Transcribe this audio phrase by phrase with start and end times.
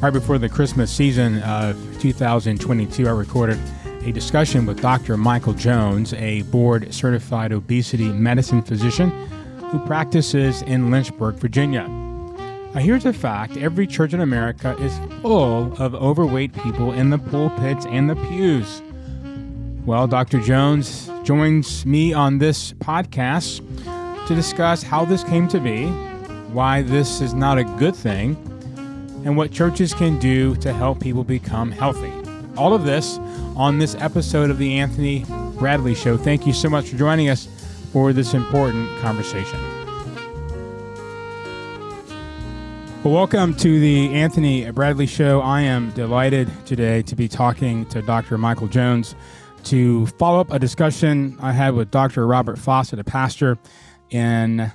[0.00, 3.58] Right before the Christmas season of 2022, I recorded
[4.02, 5.18] a discussion with Dr.
[5.18, 9.10] Michael Jones, a board certified obesity medicine physician
[9.70, 11.86] who practices in Lynchburg, Virginia.
[11.86, 17.18] Now, here's a fact every church in America is full of overweight people in the
[17.18, 18.80] pulpits and the pews.
[19.84, 20.40] Well, Dr.
[20.40, 23.58] Jones joins me on this podcast
[24.28, 25.88] to discuss how this came to be,
[26.54, 28.34] why this is not a good thing,
[29.24, 32.12] and what churches can do to help people become healthy.
[32.56, 33.18] All of this
[33.56, 35.24] on this episode of the Anthony
[35.58, 36.16] Bradley Show.
[36.16, 37.48] Thank you so much for joining us
[37.92, 39.58] for this important conversation.
[43.02, 45.40] Well, welcome to the Anthony Bradley Show.
[45.40, 48.36] I am delighted today to be talking to Dr.
[48.36, 49.14] Michael Jones
[49.64, 52.26] to follow up a discussion I had with Dr.
[52.26, 53.58] Robert Fawcett, a pastor
[54.10, 54.70] in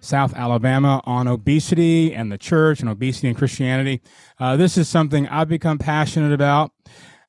[0.00, 4.02] South Alabama on obesity and the church and obesity and Christianity.
[4.38, 6.72] Uh, this is something I've become passionate about,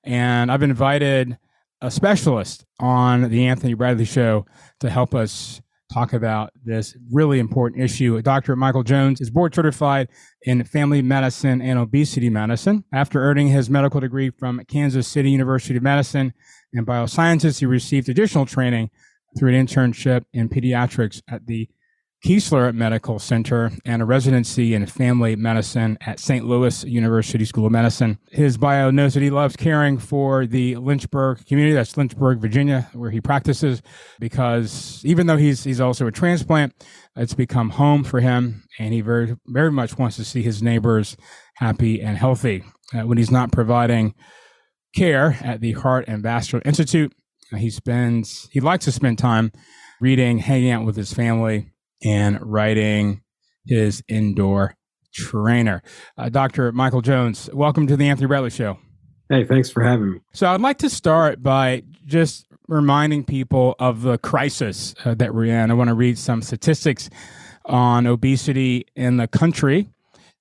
[0.04, 1.38] and I've invited
[1.82, 4.46] a specialist on the Anthony Bradley Show
[4.80, 8.22] to help us talk about this really important issue.
[8.22, 8.56] Dr.
[8.56, 10.10] Michael Jones is board certified
[10.42, 12.84] in family medicine and obesity medicine.
[12.92, 16.34] After earning his medical degree from Kansas City University of Medicine
[16.74, 18.90] and Biosciences, he received additional training
[19.38, 21.70] through an internship in pediatrics at the
[22.28, 26.46] Keesler Medical Center and a residency in family medicine at St.
[26.46, 28.20] Louis University School of Medicine.
[28.32, 31.74] His bio notes that he loves caring for the Lynchburg community.
[31.74, 33.82] That's Lynchburg, Virginia, where he practices,
[34.20, 36.74] because even though he's he's also a transplant,
[37.16, 41.16] it's become home for him, and he very very much wants to see his neighbors
[41.56, 42.62] happy and healthy.
[42.94, 44.14] Uh, when he's not providing
[44.94, 47.14] care at the Heart and Vascular Institute,
[47.56, 49.54] he spends he likes to spend time
[50.02, 51.72] reading, hanging out with his family
[52.04, 53.22] and writing
[53.66, 54.76] his indoor
[55.14, 55.84] trainer.
[56.18, 56.72] Uh, Dr.
[56.72, 58.78] Michael Jones, welcome to the Anthony Bradley Show.
[59.30, 60.20] Hey, thanks for having me.
[60.34, 65.46] So, I'd like to start by just reminding people of the crisis uh, that we're
[65.46, 65.72] in.
[65.72, 67.10] I want to read some statistics
[67.66, 69.90] on obesity in the country.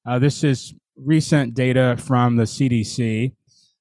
[0.07, 3.33] Uh, this is recent data from the CDC.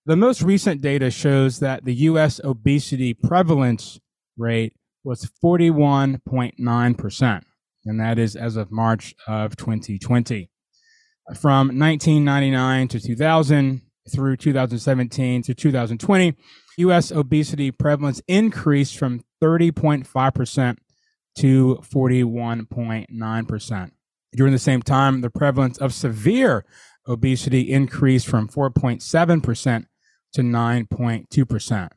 [0.08, 2.42] The most recent data shows that the U.S.
[2.44, 4.00] obesity prevalence
[4.38, 7.44] rate was 41.9%
[7.86, 10.50] and that is as of March of 2020.
[11.36, 13.82] From 1999 to 2000
[14.12, 16.36] through 2017 to 2020,
[16.78, 17.12] U.S.
[17.12, 20.78] obesity prevalence increased from 30.5%
[21.38, 23.92] to 41.9%.
[24.34, 26.66] During the same time, the prevalence of severe
[27.08, 29.86] obesity increased from 4.7%
[30.34, 31.90] to 9.2%.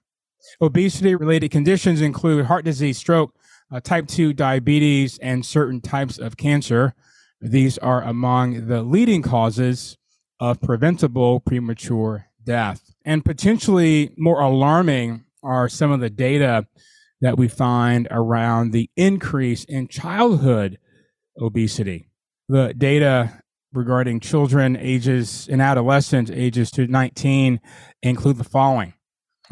[0.60, 3.34] Obesity related conditions include heart disease, stroke,
[3.70, 6.94] uh, type 2 diabetes, and certain types of cancer.
[7.40, 9.96] These are among the leading causes
[10.40, 12.94] of preventable premature death.
[13.04, 16.66] And potentially more alarming are some of the data
[17.20, 20.78] that we find around the increase in childhood
[21.40, 22.08] obesity.
[22.48, 23.42] The data
[23.72, 27.60] regarding children ages and adolescents ages to 19
[28.02, 28.94] include the following.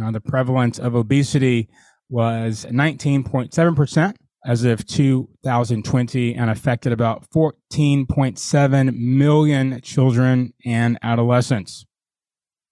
[0.03, 1.69] Uh, the prevalence of obesity
[2.09, 11.85] was 19.7% as of 2020 and affected about 14.7 million children and adolescents.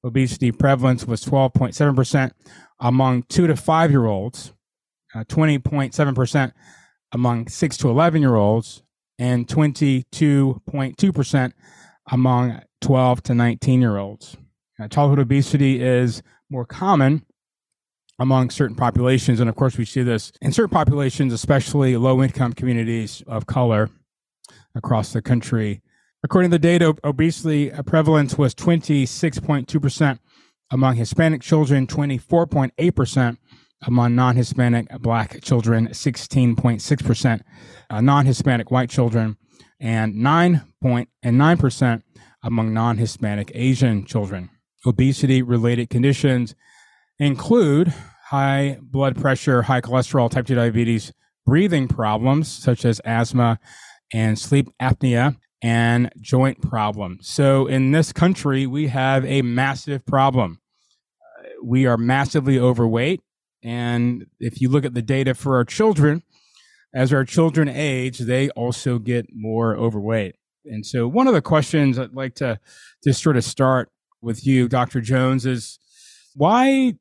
[0.04, 2.30] Obesity prevalence was 12.7%
[2.80, 4.52] among 2 to 5 year olds,
[5.14, 6.52] uh, 20.7%
[7.12, 8.82] among 6 to 11 year olds,
[9.18, 11.52] and 22.2%
[12.10, 14.36] among 12 to 19 year olds.
[14.90, 16.20] Childhood obesity is
[16.50, 17.24] more common
[18.18, 19.40] among certain populations.
[19.40, 23.90] And of course, we see this in certain populations, especially low income communities of color
[24.74, 25.82] across the country.
[26.22, 30.18] According to the data, obesity prevalence was 26.2%
[30.70, 33.36] among Hispanic children, 24.8%
[33.86, 37.40] among non Hispanic black children, 16.6%
[37.90, 39.36] uh, non Hispanic white children,
[39.78, 42.02] and 9 point, and 9%
[42.42, 44.50] among non Hispanic Asian children.
[44.86, 46.54] Obesity related conditions
[47.18, 47.92] include
[48.28, 51.12] high blood pressure, high cholesterol, type 2 diabetes,
[51.46, 53.58] breathing problems such as asthma
[54.12, 57.28] and sleep apnea, and joint problems.
[57.28, 60.60] So, in this country, we have a massive problem.
[61.38, 63.22] Uh, we are massively overweight.
[63.62, 66.22] And if you look at the data for our children,
[66.94, 70.36] as our children age, they also get more overweight.
[70.66, 72.60] And so, one of the questions I'd like to
[73.02, 73.90] just sort of start
[74.20, 75.00] with you, Dr.
[75.00, 75.78] Jones, is
[76.34, 76.94] why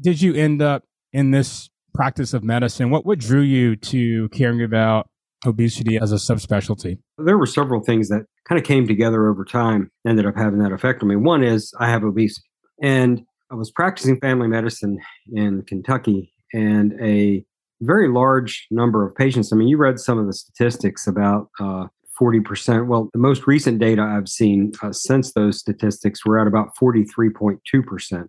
[0.00, 2.90] did you end up in this practice of medicine?
[2.90, 5.08] What what drew you to caring about
[5.46, 6.98] obesity as a subspecialty?
[7.18, 10.72] There were several things that kind of came together over time, ended up having that
[10.72, 11.16] effect on me.
[11.16, 12.46] One is I have obesity.
[12.82, 14.98] And I was practicing family medicine
[15.32, 17.44] in Kentucky, and a
[17.80, 19.52] very large number of patients.
[19.52, 21.86] I mean, you read some of the statistics about uh,
[22.20, 22.86] 40%.
[22.86, 28.26] Well, the most recent data I've seen uh, since those statistics were at about 43.2%.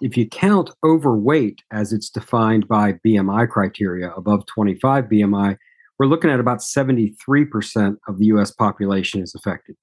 [0.00, 5.56] If you count overweight as it's defined by BMI criteria, above 25 BMI,
[5.98, 9.76] we're looking at about 73% of the US population is affected.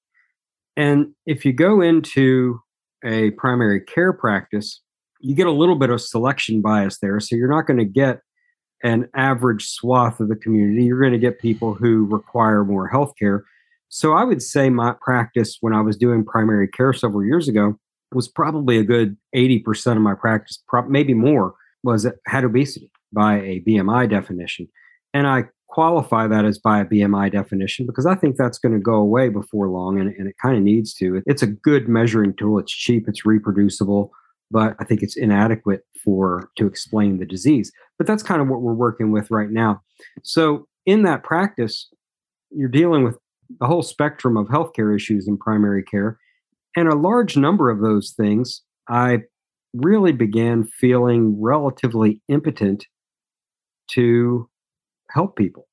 [0.76, 2.60] And if you go into
[3.04, 4.80] a primary care practice,
[5.20, 7.20] you get a little bit of selection bias there.
[7.20, 8.20] So you're not going to get
[8.82, 10.84] an average swath of the community.
[10.84, 13.44] You're going to get people who require more health care.
[13.88, 17.78] So I would say my practice when I was doing primary care several years ago
[18.12, 23.60] was probably a good 80% of my practice, maybe more, was had obesity by a
[23.66, 24.68] BMI definition.
[25.14, 28.80] And I qualify that as by a BMI definition because I think that's going to
[28.80, 31.22] go away before long and, and it kind of needs to.
[31.26, 32.58] It's a good measuring tool.
[32.58, 34.10] It's cheap, it's reproducible,
[34.50, 37.70] but I think it's inadequate for to explain the disease.
[37.98, 39.82] But that's kind of what we're working with right now.
[40.22, 41.88] So in that practice,
[42.50, 43.18] you're dealing with
[43.60, 46.18] the whole spectrum of healthcare issues in primary care.
[46.78, 49.22] And a large number of those things, I
[49.74, 52.86] really began feeling relatively impotent
[53.94, 54.48] to
[55.10, 55.66] help people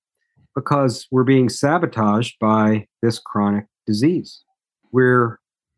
[0.56, 4.42] because we're being sabotaged by this chronic disease.
[4.92, 5.38] We're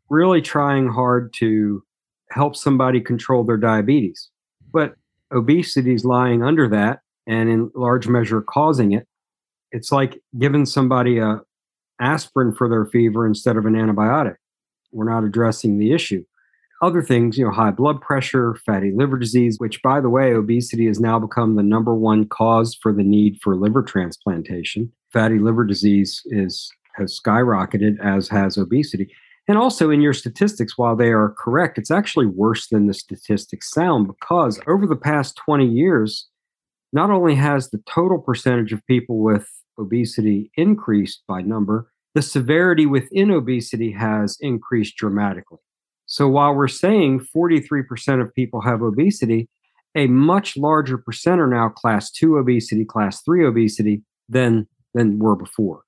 [0.09, 1.83] really trying hard to
[2.31, 4.29] help somebody control their diabetes,
[4.71, 4.93] but
[5.33, 9.05] obesity is lying under that and in large measure causing it.
[9.73, 11.41] It's like giving somebody a
[11.99, 14.35] aspirin for their fever instead of an antibiotic.
[14.91, 16.23] We're not addressing the issue
[16.81, 20.85] other things, you know, high blood pressure, fatty liver disease, which, by the way, obesity
[20.85, 24.91] has now become the number one cause for the need for liver transplantation.
[25.11, 29.11] Fatty liver disease is has skyrocketed, as has obesity.
[29.47, 33.71] And also in your statistics, while they are correct, it's actually worse than the statistics
[33.71, 36.27] sound because over the past 20 years,
[36.91, 39.47] not only has the total percentage of people with
[39.79, 45.59] obesity increased by number, the severity within obesity has increased dramatically.
[46.07, 49.47] So while we're saying 43% of people have obesity,
[49.93, 55.35] a much larger percent are now class 2 obesity, class 3 obesity than than were
[55.35, 55.83] before.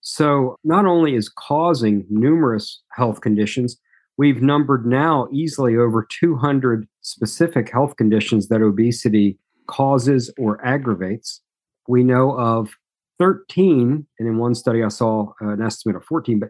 [0.00, 3.78] So not only is causing numerous health conditions,
[4.16, 9.38] we've numbered now easily over 200 specific health conditions that obesity
[9.68, 11.42] causes or aggravates.
[11.86, 12.74] We know of
[13.20, 16.48] 13, and in one study I saw uh, an estimate of 14, but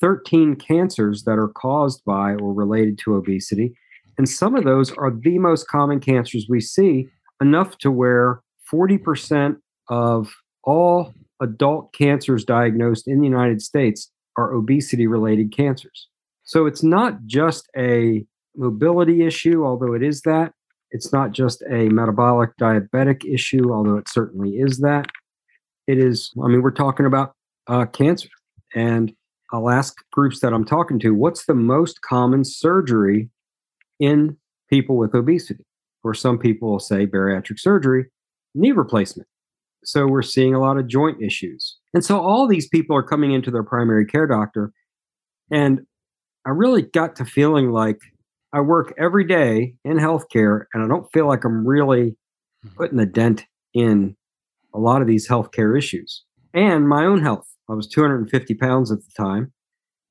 [0.00, 3.72] 13 cancers that are caused by or related to obesity.
[4.18, 7.08] And some of those are the most common cancers we see,
[7.40, 9.56] enough to where 40%
[9.88, 10.30] of
[10.64, 16.08] all adult cancers diagnosed in the United States are obesity related cancers.
[16.44, 18.24] So it's not just a
[18.56, 20.52] mobility issue, although it is that.
[20.90, 25.06] It's not just a metabolic diabetic issue, although it certainly is that.
[25.86, 27.34] It is, I mean, we're talking about
[27.66, 28.28] uh, cancer.
[28.74, 29.12] And
[29.52, 33.30] I'll ask groups that I'm talking to, what's the most common surgery
[33.98, 34.36] in
[34.68, 35.64] people with obesity?
[36.04, 38.06] Or some people will say bariatric surgery,
[38.54, 39.28] knee replacement.
[39.84, 41.76] So we're seeing a lot of joint issues.
[41.94, 44.72] And so all these people are coming into their primary care doctor.
[45.50, 45.80] And
[46.46, 47.98] I really got to feeling like
[48.52, 52.10] I work every day in healthcare and I don't feel like I'm really
[52.64, 52.76] mm-hmm.
[52.76, 53.44] putting a dent
[53.74, 54.16] in
[54.74, 56.24] a lot of these healthcare issues
[56.54, 57.46] and my own health.
[57.68, 59.52] I was 250 pounds at the time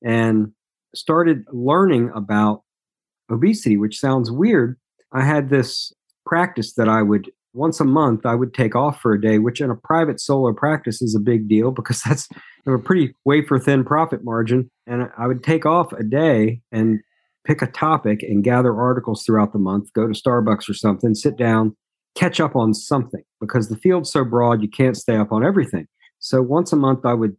[0.04, 0.52] and
[0.94, 2.62] started learning about
[3.30, 4.78] obesity, which sounds weird.
[5.12, 5.92] I had this
[6.26, 9.60] practice that I would once a month I would take off for a day, which
[9.60, 12.28] in a private solo practice is a big deal because that's
[12.66, 14.70] a pretty wafer thin profit margin.
[14.86, 17.00] And I would take off a day and
[17.44, 21.36] pick a topic and gather articles throughout the month, go to Starbucks or something, sit
[21.36, 21.76] down,
[22.14, 25.86] catch up on something because the field's so broad you can't stay up on everything.
[26.18, 27.36] So once a month I would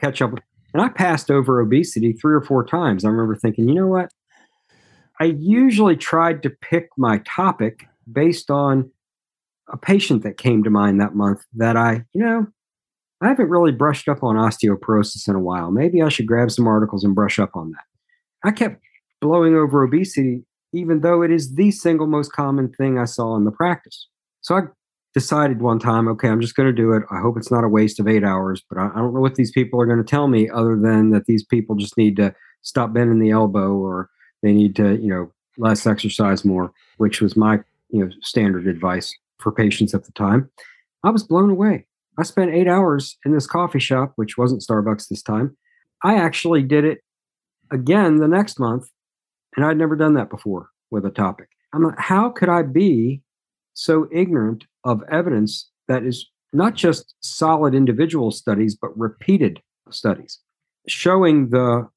[0.00, 0.32] catch up.
[0.72, 3.04] And I passed over obesity three or four times.
[3.04, 4.10] I remember thinking, you know what?
[5.18, 8.90] I usually tried to pick my topic based on
[9.68, 12.46] a patient that came to mind that month that I, you know,
[13.20, 15.70] I haven't really brushed up on osteoporosis in a while.
[15.70, 17.84] Maybe I should grab some articles and brush up on that.
[18.48, 18.80] I kept
[19.20, 23.44] blowing over obesity, even though it is the single most common thing I saw in
[23.44, 24.08] the practice.
[24.40, 24.60] So I
[25.14, 27.02] decided one time, okay, I'm just going to do it.
[27.10, 29.34] I hope it's not a waste of eight hours, but I, I don't know what
[29.34, 32.34] these people are going to tell me other than that these people just need to
[32.62, 34.08] stop bending the elbow or
[34.42, 37.58] they need to, you know, less exercise more, which was my,
[37.90, 40.48] you know, standard advice for patients at the time.
[41.02, 41.86] I was blown away.
[42.18, 45.56] I spent eight hours in this coffee shop, which wasn't Starbucks this time,
[46.02, 47.02] I actually did it
[47.70, 48.88] again the next month,
[49.56, 51.48] and I'd never done that before with a topic.
[51.72, 53.22] I'm like, how could I be
[53.74, 60.38] so ignorant of evidence that is not just solid individual studies, but repeated studies
[60.88, 61.88] showing the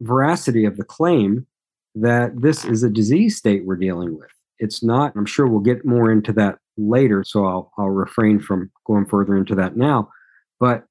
[0.00, 1.46] veracity of the claim
[1.94, 4.30] that this is a disease state we're dealing with.
[4.58, 8.70] It's not, I'm sure we'll get more into that later, so I'll, I'll refrain from
[8.86, 10.10] going further into that now.
[10.58, 10.84] But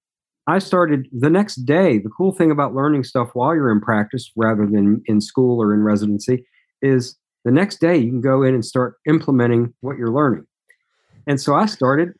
[0.47, 1.99] I started the next day.
[1.99, 5.73] The cool thing about learning stuff while you're in practice rather than in school or
[5.73, 6.45] in residency
[6.81, 10.45] is the next day you can go in and start implementing what you're learning.
[11.27, 12.13] And so I started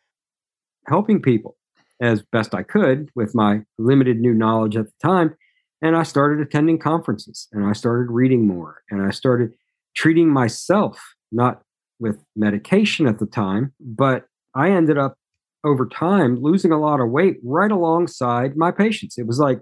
[0.87, 1.57] helping people
[2.01, 5.35] as best I could with my limited new knowledge at the time.
[5.81, 9.53] And I started attending conferences and I started reading more and I started
[9.95, 11.01] treating myself,
[11.31, 11.61] not
[11.99, 14.25] with medication at the time, but
[14.55, 15.17] I ended up
[15.63, 19.17] over time losing a lot of weight right alongside my patients.
[19.17, 19.59] It was like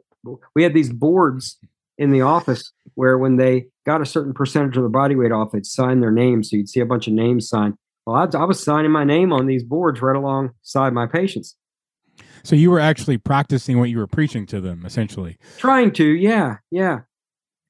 [0.55, 1.58] we had these boards
[1.98, 5.51] in the office where when they got a certain percentage of the body weight off,
[5.51, 6.43] they'd sign their name.
[6.43, 7.75] So you'd see a bunch of names signed.
[8.05, 11.55] Well, I, I was signing my name on these boards right alongside my patients.
[12.43, 15.38] So you were actually practicing what you were preaching to them, essentially.
[15.58, 17.01] Trying to, yeah, yeah.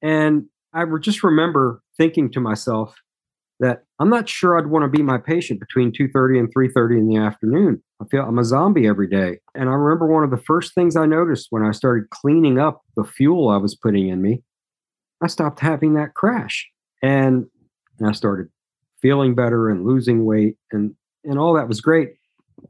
[0.00, 2.94] And I would just remember thinking to myself
[3.62, 7.06] that I'm not sure I'd want to be my patient between 2:30 and 3:30 in
[7.06, 7.82] the afternoon.
[8.00, 9.38] I feel I'm a zombie every day.
[9.54, 12.82] And I remember one of the first things I noticed when I started cleaning up
[12.96, 14.42] the fuel I was putting in me,
[15.22, 16.68] I stopped having that crash.
[17.02, 17.46] And
[18.04, 18.48] I started
[19.00, 22.10] feeling better and losing weight and and all that was great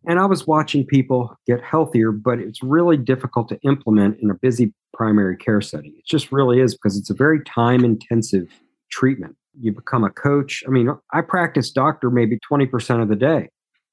[0.06, 4.34] and I was watching people get healthier, but it's really difficult to implement in a
[4.34, 5.94] busy primary care setting.
[5.96, 8.48] It just really is because it's a very time intensive
[8.90, 9.36] treatment.
[9.58, 10.62] You become a coach.
[10.66, 13.48] I mean, I practice doctor maybe 20% of the day.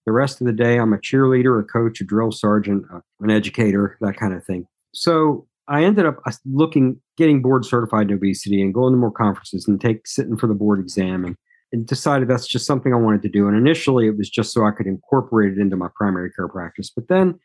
[0.06, 2.86] The rest of the day, I'm a cheerleader, a coach, a drill sergeant,
[3.20, 4.66] an educator, that kind of thing.
[4.94, 9.12] So I ended up uh, looking, getting board certified in obesity and going to more
[9.12, 11.36] conferences and take sitting for the board exam and
[11.72, 13.48] and decided that's just something I wanted to do.
[13.48, 16.92] And initially, it was just so I could incorporate it into my primary care practice.
[16.94, 17.39] But then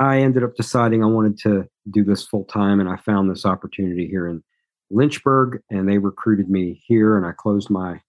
[0.00, 3.44] I ended up deciding I wanted to do this full time, and I found this
[3.44, 4.42] opportunity here in
[4.90, 8.00] Lynchburg, and they recruited me here, and I closed my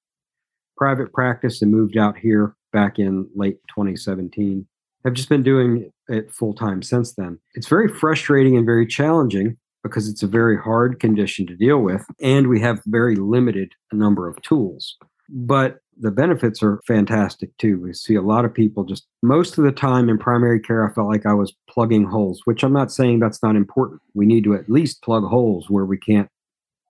[0.78, 4.66] private practice and moved out here back in late 2017.
[5.06, 7.40] I've just been doing it full time since then.
[7.54, 12.06] It's very frustrating and very challenging because it's a very hard condition to deal with,
[12.22, 14.98] and we have very limited number of tools
[15.30, 17.80] but the benefits are fantastic too.
[17.80, 20.94] We see a lot of people just most of the time in primary care, I
[20.94, 24.02] felt like I was plugging holes, which I'm not saying that's not important.
[24.14, 26.30] We need to at least plug holes where we can't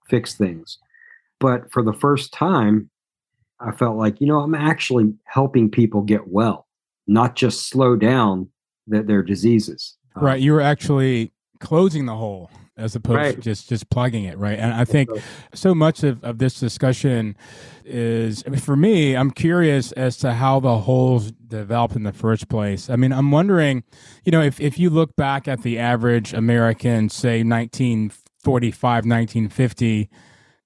[0.09, 0.77] fix things.
[1.39, 2.89] But for the first time,
[3.59, 6.67] I felt like, you know, I'm actually helping people get well,
[7.07, 8.49] not just slow down
[8.87, 9.97] that their diseases.
[10.15, 10.41] Um, right.
[10.41, 12.49] You were actually closing the hole
[12.79, 13.35] as opposed right.
[13.35, 15.09] to just just plugging it right and i think
[15.53, 17.35] so much of, of this discussion
[17.83, 22.13] is I mean, for me i'm curious as to how the holes developed in the
[22.13, 23.83] first place i mean i'm wondering
[24.23, 27.43] you know if, if you look back at the average american say
[28.43, 30.09] 1945 1950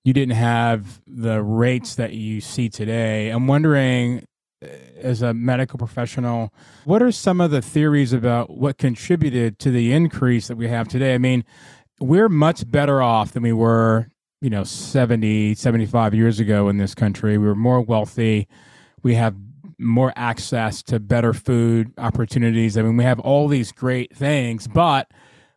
[0.04, 4.26] you didn't have the rates that you see today i'm wondering
[4.64, 4.68] uh,
[5.02, 6.54] as a medical professional,
[6.86, 10.88] what are some of the theories about what contributed to the increase that we have
[10.88, 11.14] today?
[11.14, 11.44] I mean,
[12.00, 14.08] we're much better off than we were,
[14.42, 17.38] you know, 70, 75 years ago in this country.
[17.38, 18.48] We were more wealthy.
[19.02, 19.36] We have
[19.78, 22.78] more access to better food opportunities.
[22.78, 25.12] I mean, we have all these great things, but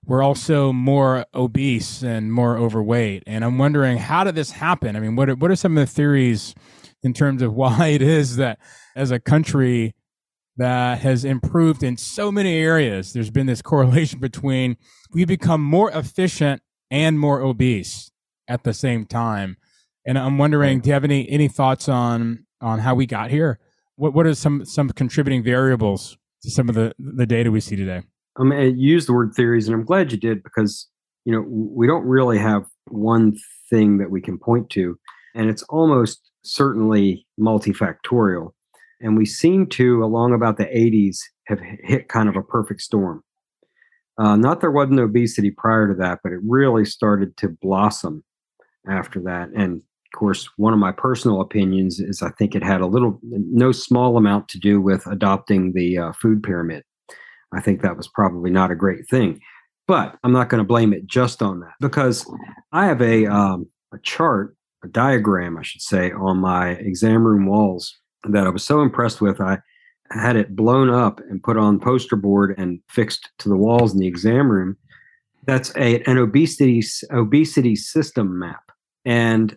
[0.06, 3.24] we're also more obese and more overweight.
[3.26, 4.94] And I'm wondering, how did this happen?
[4.94, 6.54] I mean, what are, what are some of the theories
[7.02, 8.58] in terms of why it is that
[8.94, 9.94] as a country
[10.56, 14.76] that has improved in so many areas, there's been this correlation between
[15.12, 18.12] we become more efficient and more obese
[18.48, 19.56] at the same time.
[20.06, 23.58] And I'm wondering, do you have any any thoughts on on how we got here?
[23.96, 27.74] What what are some some contributing variables to some of the the data we see
[27.74, 28.02] today?
[28.38, 30.86] I mean, I use the word theories, and I'm glad you did because
[31.24, 33.36] you know we don't really have one
[33.70, 34.98] thing that we can point to,
[35.34, 38.52] and it's almost certainly multifactorial.
[39.00, 43.22] And we seem to, along about the 80s, have hit kind of a perfect storm.
[44.18, 48.24] Uh, not there wasn't obesity prior to that, but it really started to blossom
[48.88, 49.50] after that.
[49.54, 53.20] And of course, one of my personal opinions is I think it had a little,
[53.22, 56.84] no small amount to do with adopting the uh, food pyramid.
[57.54, 59.40] I think that was probably not a great thing.
[59.88, 62.28] But I'm not going to blame it just on that because
[62.72, 67.46] I have a, um, a chart, a diagram, I should say, on my exam room
[67.46, 67.96] walls
[68.28, 69.40] that I was so impressed with.
[69.40, 69.58] I
[70.10, 73.98] had it blown up and put on poster board and fixed to the walls in
[73.98, 74.76] the exam room.
[75.46, 78.72] That's a, an obesity obesity system map,
[79.04, 79.56] and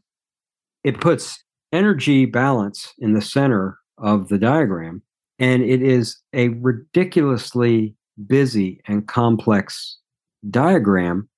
[0.84, 1.44] it puts
[1.74, 5.02] energy balance in the center of the diagram,
[5.40, 7.96] and it is a ridiculously
[8.28, 9.98] busy and complex
[10.50, 11.30] diagram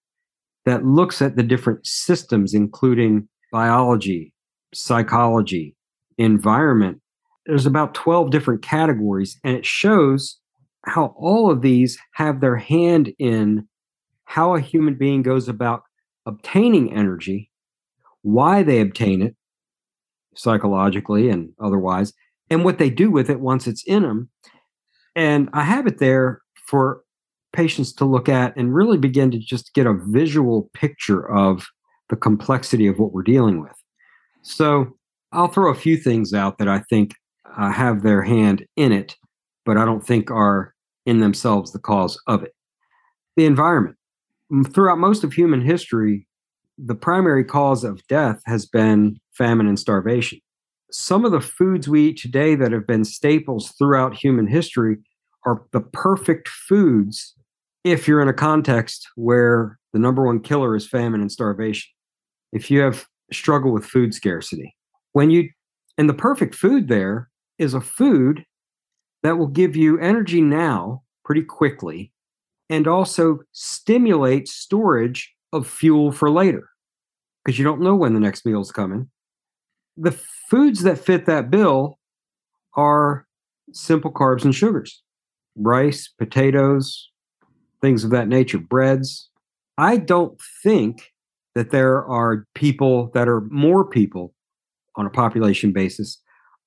[0.65, 4.33] that looks at the different systems, including biology,
[4.73, 5.75] psychology,
[6.17, 7.01] environment.
[7.45, 10.37] There's about 12 different categories, and it shows
[10.85, 13.67] how all of these have their hand in
[14.25, 15.83] how a human being goes about
[16.25, 17.51] obtaining energy,
[18.21, 19.35] why they obtain it
[20.35, 22.13] psychologically and otherwise,
[22.51, 24.29] and what they do with it once it's in them.
[25.15, 27.01] And I have it there for
[27.53, 31.65] patients to look at and really begin to just get a visual picture of
[32.09, 33.71] the complexity of what we're dealing with.
[34.41, 34.97] So
[35.31, 37.15] I'll throw a few things out that I think
[37.57, 39.15] uh, have their hand in it,
[39.65, 40.73] but I don't think are
[41.05, 42.53] in themselves the cause of it.
[43.37, 43.95] The environment.
[44.73, 46.27] Throughout most of human history,
[46.77, 50.40] the primary cause of death has been famine and starvation.
[50.91, 54.97] Some of the foods we eat today that have been staples throughout human history
[55.45, 57.33] are the perfect foods
[57.83, 61.89] if you're in a context where the number one killer is famine and starvation.
[62.51, 64.75] If you have struggle with food scarcity,
[65.13, 65.49] when you
[65.97, 68.43] and the perfect food there is a food
[69.23, 72.11] that will give you energy now pretty quickly
[72.69, 76.69] and also stimulate storage of fuel for later
[77.43, 79.09] because you don't know when the next meal is coming.
[79.97, 80.17] The
[80.51, 81.97] foods that fit that bill
[82.75, 83.25] are
[83.71, 85.01] simple carbs and sugars
[85.55, 87.09] rice, potatoes,
[87.81, 89.29] things of that nature, breads.
[89.77, 91.11] I don't think
[91.55, 94.33] that there are people that are more people
[94.95, 96.21] on a population basis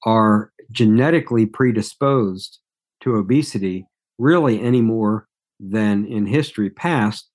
[0.05, 2.59] are genetically predisposed
[3.03, 3.87] to obesity
[4.19, 5.26] really any more
[5.59, 7.31] than in history past,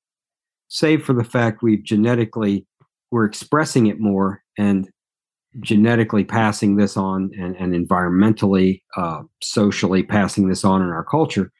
[0.67, 2.65] save for the fact we've genetically
[3.11, 4.87] we're expressing it more and
[5.61, 11.51] genetically passing this on and, and environmentally, uh, socially passing this on in our culture.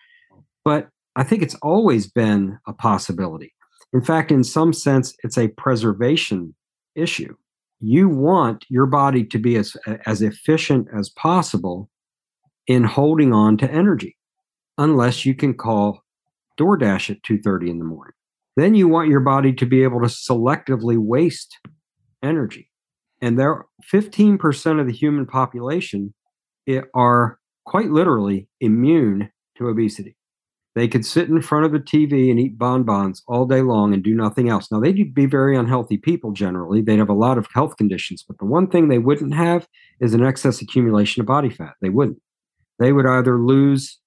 [0.63, 3.53] But I think it's always been a possibility.
[3.93, 6.53] In fact, in some sense, it's a preservation
[6.95, 7.35] issue
[7.79, 9.75] you want your body to be as
[10.05, 11.89] as efficient as possible
[12.67, 14.17] in holding on to energy
[14.77, 16.03] unless you can call
[16.59, 18.13] DoorDash at 2:30 in the morning.
[18.55, 21.57] Then you want your body to be able to selectively waste
[22.21, 22.68] energy.
[23.21, 26.13] And there 15% of the human population
[26.93, 30.15] are quite literally immune to obesity.
[30.75, 34.03] They could sit in front of the TV and eat bonbons all day long and
[34.03, 34.71] do nothing else.
[34.71, 36.81] Now, they'd be very unhealthy people generally.
[36.81, 39.67] They'd have a lot of health conditions, but the one thing they wouldn't have
[39.99, 41.73] is an excess accumulation of body fat.
[41.81, 42.21] They wouldn't.
[42.77, 43.99] They would either lose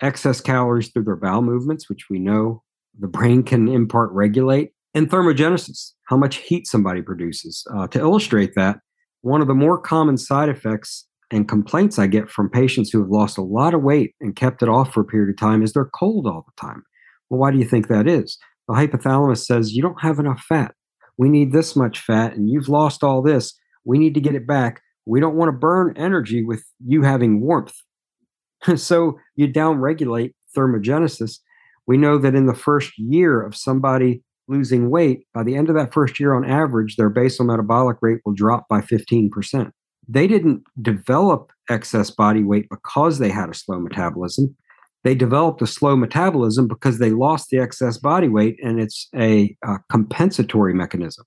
[0.00, 2.62] excess calories through their bowel movements, which we know
[2.98, 7.64] the brain can in part regulate, and thermogenesis, how much heat somebody produces.
[7.74, 8.78] Uh, to illustrate that,
[9.22, 13.10] one of the more common side effects and complaints I get from patients who have
[13.10, 15.72] lost a lot of weight and kept it off for a period of time is
[15.72, 16.82] they're cold all the time.
[17.28, 18.38] Well, why do you think that is?
[18.66, 20.74] The hypothalamus says you don't have enough fat.
[21.16, 23.54] We need this much fat, and you've lost all this.
[23.84, 24.80] We need to get it back.
[25.06, 27.74] We don't want to burn energy with you having warmth.
[28.76, 31.38] so you downregulate thermogenesis.
[31.86, 35.76] We know that in the first year of somebody losing weight, by the end of
[35.76, 39.72] that first year on average, their basal metabolic rate will drop by 15%
[40.10, 44.56] they didn't develop excess body weight because they had a slow metabolism.
[45.04, 49.56] They developed a slow metabolism because they lost the excess body weight, and it's a,
[49.64, 51.24] a compensatory mechanism.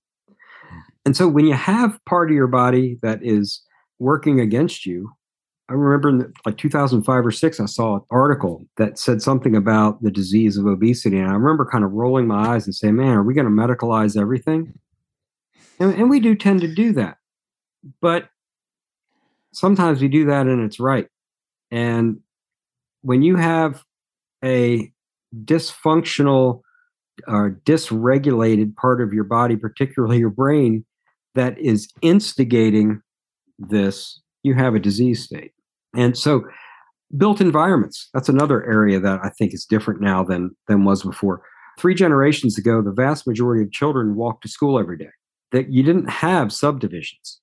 [0.70, 0.78] Hmm.
[1.06, 3.64] And so when you have part of your body that is
[4.00, 5.10] working against you,
[5.70, 10.02] I remember in like 2005 or six, I saw an article that said something about
[10.04, 11.18] the disease of obesity.
[11.18, 13.52] And I remember kind of rolling my eyes and saying, man, are we going to
[13.52, 14.78] medicalize everything?
[15.80, 17.18] And, and we do tend to do that.
[18.02, 18.30] But
[19.54, 21.08] sometimes we do that and it's right.
[21.72, 22.20] And
[23.02, 23.84] when you have
[24.44, 24.92] a
[25.44, 26.62] dysfunctional
[27.28, 30.86] or dysregulated part of your body, particularly your brain,
[31.36, 33.02] that is instigating
[33.58, 35.54] this, you have a disease state.
[35.96, 36.44] And so
[37.16, 41.42] built environments, that's another area that I think is different now than than was before.
[41.80, 45.10] Three generations ago, the vast majority of children walked to school every day.
[45.52, 47.40] That you didn't have subdivisions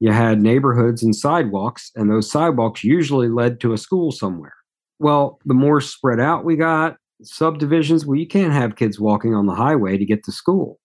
[0.00, 4.54] you had neighborhoods and sidewalks, and those sidewalks usually led to a school somewhere.
[4.98, 9.46] Well, the more spread out we got, subdivisions, well, you can't have kids walking on
[9.46, 10.80] the highway to get to school.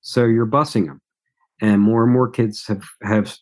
[0.00, 1.00] So you're busing them.
[1.60, 3.36] And more and more kids have, have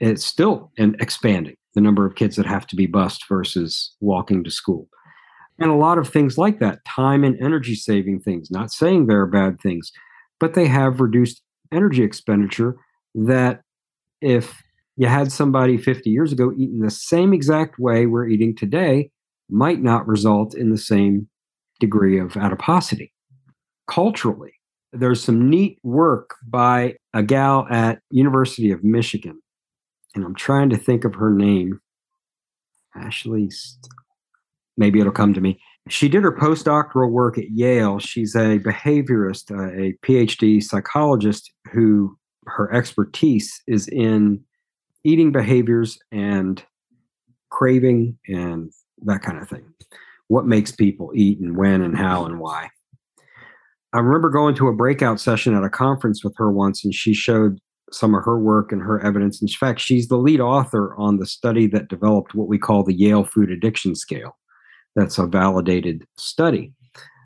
[0.00, 4.50] it's still expanding the number of kids that have to be bused versus walking to
[4.50, 4.88] school.
[5.58, 9.26] And a lot of things like that, time and energy saving things, not saying they're
[9.26, 9.92] bad things,
[10.40, 12.76] but they have reduced energy expenditure
[13.14, 13.62] that
[14.20, 14.62] if
[14.96, 19.10] you had somebody 50 years ago eating the same exact way we're eating today,
[19.48, 21.28] might not result in the same
[21.80, 23.12] degree of adiposity.
[23.88, 24.52] Culturally,
[24.92, 29.40] there's some neat work by a gal at University of Michigan,
[30.14, 31.80] and I'm trying to think of her name.
[32.96, 33.50] Ashley,
[34.76, 35.60] maybe it'll come to me.
[35.88, 37.98] She did her postdoctoral work at Yale.
[37.98, 44.42] She's a behaviorist, uh, a PhD psychologist who her expertise is in
[45.04, 46.62] eating behaviors and
[47.50, 48.72] craving and
[49.02, 49.64] that kind of thing.
[50.28, 52.70] What makes people eat and when and how and why.
[53.92, 57.14] I remember going to a breakout session at a conference with her once, and she
[57.14, 57.60] showed
[57.94, 59.40] some of her work and her evidence.
[59.40, 62.94] In fact, she's the lead author on the study that developed what we call the
[62.94, 64.36] Yale Food Addiction Scale.
[64.96, 66.72] That's a validated study,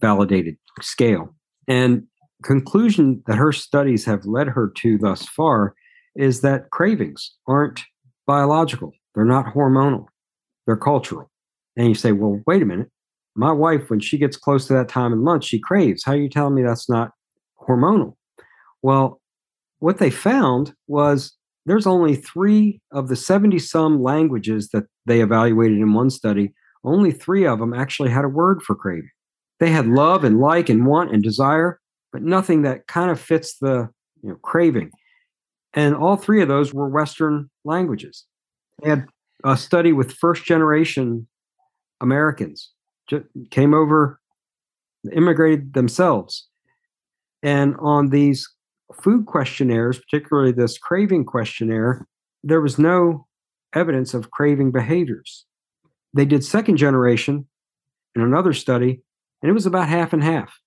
[0.00, 1.34] validated scale.
[1.66, 2.04] And
[2.42, 5.74] conclusion that her studies have led her to thus far
[6.16, 7.82] is that cravings aren't
[8.26, 10.06] biological, they're not hormonal,
[10.66, 11.30] they're cultural.
[11.76, 12.90] And you say, well, wait a minute.
[13.36, 16.02] My wife, when she gets close to that time in lunch, she craves.
[16.04, 17.12] How are you telling me that's not
[17.68, 18.16] hormonal?
[18.82, 19.17] Well,
[19.78, 21.36] what they found was
[21.66, 26.52] there's only three of the 70 some languages that they evaluated in one study,
[26.84, 29.10] only three of them actually had a word for craving.
[29.60, 31.80] They had love and like and want and desire,
[32.12, 33.88] but nothing that kind of fits the
[34.22, 34.90] you know, craving.
[35.74, 38.24] And all three of those were Western languages.
[38.82, 39.06] They had
[39.44, 41.26] a study with first generation
[42.00, 42.70] Americans,
[43.50, 44.20] came over,
[45.12, 46.48] immigrated themselves.
[47.42, 48.48] And on these
[49.02, 52.06] food questionnaires, particularly this craving questionnaire,
[52.42, 53.26] there was no
[53.74, 55.44] evidence of craving behaviors.
[56.14, 57.46] They did second generation
[58.14, 59.02] in another study,
[59.42, 60.58] and it was about half and half.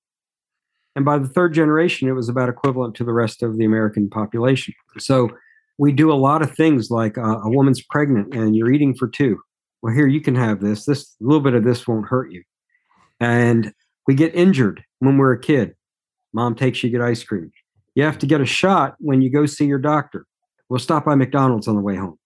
[0.95, 4.09] And by the third generation, it was about equivalent to the rest of the American
[4.09, 4.73] population.
[4.99, 5.29] So
[5.77, 9.07] we do a lot of things like uh, a woman's pregnant and you're eating for
[9.07, 9.39] two.
[9.81, 10.85] Well, here you can have this.
[10.85, 12.43] This little bit of this won't hurt you.
[13.19, 13.73] And
[14.05, 15.75] we get injured when we're a kid.
[16.33, 17.51] Mom takes you get ice cream.
[17.95, 20.25] You have to get a shot when you go see your doctor.
[20.69, 22.17] We'll stop by McDonald's on the way home.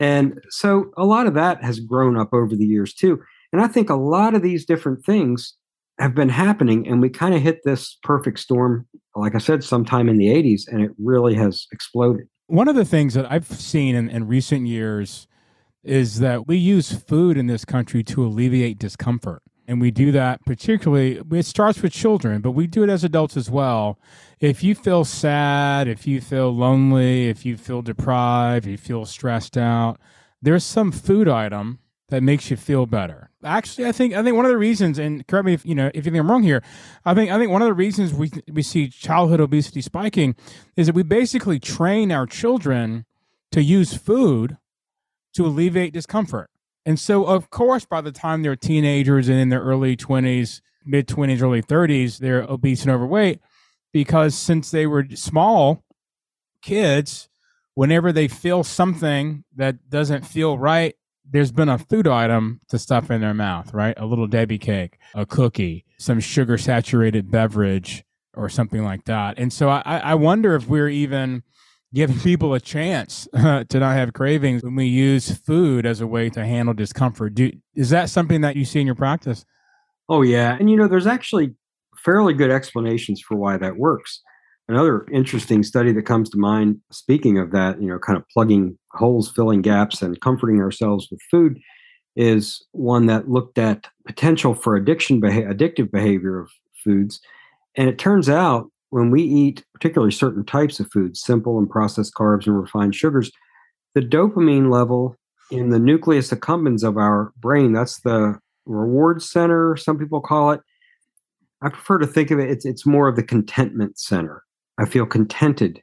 [0.00, 3.20] And so a lot of that has grown up over the years too.
[3.52, 5.54] And I think a lot of these different things
[5.98, 8.86] have been happening and we kind of hit this perfect storm
[9.16, 12.84] like i said sometime in the 80s and it really has exploded one of the
[12.84, 15.26] things that i've seen in, in recent years
[15.82, 20.44] is that we use food in this country to alleviate discomfort and we do that
[20.44, 23.98] particularly it starts with children but we do it as adults as well
[24.40, 29.56] if you feel sad if you feel lonely if you feel deprived you feel stressed
[29.56, 30.00] out
[30.42, 31.78] there's some food item
[32.08, 33.30] that makes you feel better.
[33.44, 35.90] Actually, I think I think one of the reasons, and correct me if you know
[35.94, 36.62] if you think I'm wrong here,
[37.04, 40.34] I think I think one of the reasons we we see childhood obesity spiking
[40.76, 43.04] is that we basically train our children
[43.52, 44.56] to use food
[45.34, 46.50] to alleviate discomfort.
[46.88, 51.06] And so, of course, by the time they're teenagers and in their early 20s, mid
[51.06, 53.40] 20s, early 30s, they're obese and overweight
[53.92, 55.84] because since they were small
[56.62, 57.28] kids,
[57.74, 60.94] whenever they feel something that doesn't feel right
[61.30, 63.92] there's been a food item to stuff in their mouth, right?
[63.98, 69.38] A little Debbie cake, a cookie, some sugar saturated beverage, or something like that.
[69.38, 71.42] And so I, I wonder if we're even
[71.94, 76.06] giving people a chance uh, to not have cravings when we use food as a
[76.06, 77.34] way to handle discomfort.
[77.34, 79.44] Do, is that something that you see in your practice?
[80.08, 80.56] Oh, yeah.
[80.58, 81.54] And, you know, there's actually
[81.96, 84.22] fairly good explanations for why that works.
[84.68, 88.78] Another interesting study that comes to mind, speaking of that, you know, kind of plugging
[88.92, 91.58] holes, filling gaps, and comforting ourselves with food,
[92.16, 96.50] is one that looked at potential for addiction, beha- addictive behavior of
[96.84, 97.20] foods.
[97.76, 102.14] And it turns out when we eat particularly certain types of foods, simple and processed
[102.14, 103.30] carbs and refined sugars,
[103.94, 105.16] the dopamine level
[105.50, 110.60] in the nucleus accumbens of our brain, that's the reward center, some people call it.
[111.62, 114.44] I prefer to think of it, it's, it's more of the contentment center.
[114.78, 115.82] I feel contented.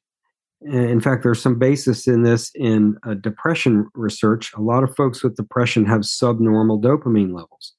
[0.61, 4.51] In fact, there's some basis in this in uh, depression research.
[4.55, 7.73] A lot of folks with depression have subnormal dopamine levels,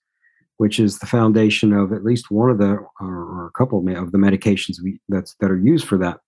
[0.59, 4.19] which is the foundation of at least one of the or, a couple of the
[4.19, 6.19] medications we, that's that are used for that.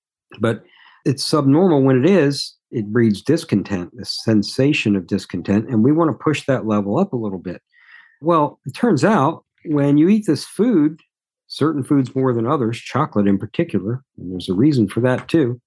[0.41, 0.63] But
[1.05, 2.55] it's subnormal when it is.
[2.71, 7.13] It breeds discontent, this sensation of discontent, and we want to push that level up
[7.13, 7.63] a little bit.
[8.21, 11.01] Well, it turns out when you eat this food
[11.47, 15.61] certain foods more than others, chocolate in particular, and there's a reason for that too.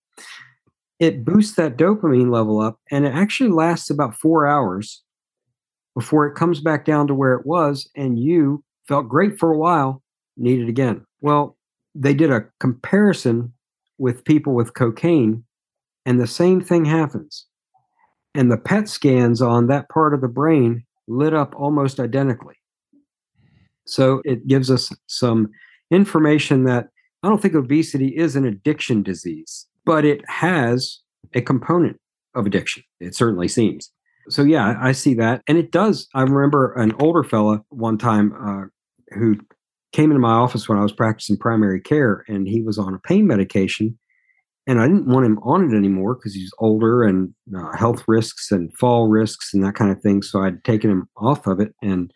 [1.00, 5.02] It boosts that dopamine level up, and it actually lasts about four hours
[5.96, 9.58] before it comes back down to where it was, and you felt great for a
[9.58, 10.02] while,
[10.38, 11.06] need it again.
[11.22, 11.58] Well,
[11.94, 13.54] they did a comparison
[13.98, 15.44] with people with cocaine,
[16.06, 17.46] and the same thing happens.
[18.34, 22.56] And the PET scans on that part of the brain lit up almost identically.
[23.86, 25.50] So it gives us some
[25.92, 26.88] information that
[27.24, 31.00] I don't think obesity is an addiction disease, but it has
[31.34, 32.00] a component
[32.34, 32.84] of addiction.
[33.00, 33.92] It certainly seems.
[34.32, 36.08] So yeah, I see that, and it does.
[36.16, 39.36] I remember an older fella one time uh, who
[39.92, 43.00] came into my office when I was practicing primary care, and he was on a
[43.00, 44.00] pain medication,
[44.66, 48.52] and I didn't want him on it anymore because he's older and uh, health risks
[48.52, 50.22] and fall risks and that kind of thing.
[50.22, 52.10] So I'd taken him off of it, and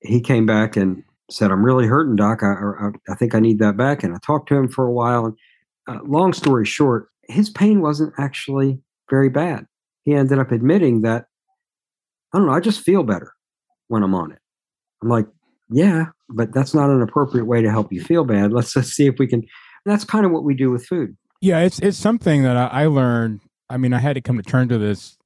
[0.00, 2.42] he came back and said, "I'm really hurting, doc.
[2.42, 4.92] I, I, I think I need that back." And I talked to him for a
[4.92, 5.36] while, and
[5.86, 9.66] uh, long story short, his pain wasn't actually very bad.
[10.04, 11.26] He ended up admitting that
[12.32, 13.32] I don't know, I just feel better
[13.88, 14.38] when I'm on it.
[15.02, 15.26] I'm like,
[15.70, 18.52] yeah, but that's not an appropriate way to help you feel bad.
[18.52, 19.44] Let's just see if we can.
[19.84, 21.16] that's kind of what we do with food.
[21.40, 23.40] Yeah, it's it's something that I, I learned.
[23.68, 25.18] I mean, I had to come to terms to this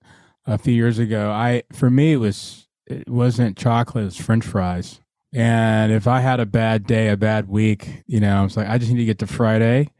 [0.47, 1.31] a few years ago.
[1.31, 5.01] I for me it was it wasn't chocolate, it was French fries.
[5.35, 8.69] And if I had a bad day, a bad week, you know, I was like,
[8.69, 9.91] I just need to get to Friday,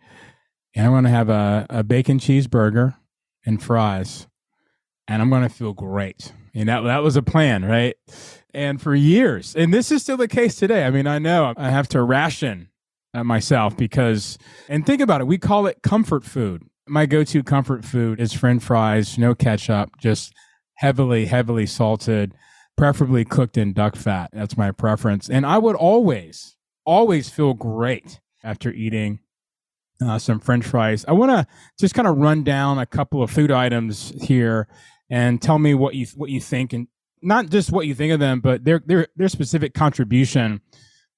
[0.75, 2.95] and I'm going to have a, a bacon cheeseburger
[3.45, 4.29] and fries,
[5.07, 6.33] and I'm going to feel great.
[6.57, 7.97] And that that was a plan, right?
[8.55, 10.85] And for years, and this is still the case today.
[10.85, 12.71] I mean, I know I have to ration
[13.13, 14.39] myself because,
[14.69, 16.63] and think about it, we call it comfort food.
[16.89, 20.33] My go-to comfort food is French fries, no ketchup, just
[20.77, 22.33] heavily, heavily salted,
[22.77, 24.31] preferably cooked in duck fat.
[24.33, 29.21] That's my preference, and I would always, always feel great after eating
[30.01, 31.05] uh, some French fries.
[31.07, 31.47] I want to
[31.79, 34.69] just kind of run down a couple of food items here
[35.11, 36.89] and tell me what you what you think and
[37.23, 40.61] not just what you think of them, but their their their specific contribution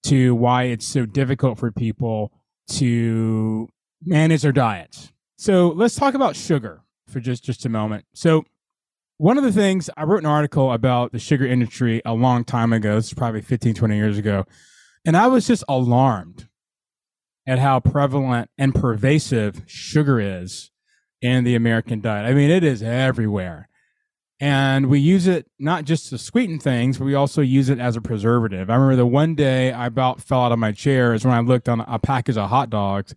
[0.05, 2.33] to why it's so difficult for people
[2.69, 3.69] to
[4.05, 5.13] manage their diets.
[5.37, 8.05] So let's talk about sugar for just just a moment.
[8.15, 8.45] So
[9.19, 12.73] one of the things I wrote an article about the sugar industry a long time
[12.73, 12.95] ago.
[12.95, 14.47] This is probably 15, 20 years ago.
[15.05, 16.49] And I was just alarmed
[17.47, 20.71] at how prevalent and pervasive sugar is
[21.21, 22.27] in the American diet.
[22.27, 23.68] I mean, it is everywhere.
[24.41, 27.97] And we use it not just to sweeten things, but we also use it as
[27.97, 28.71] a preservative.
[28.71, 31.41] I remember the one day I about fell out of my chair is when I
[31.41, 33.15] looked on a package of hot dogs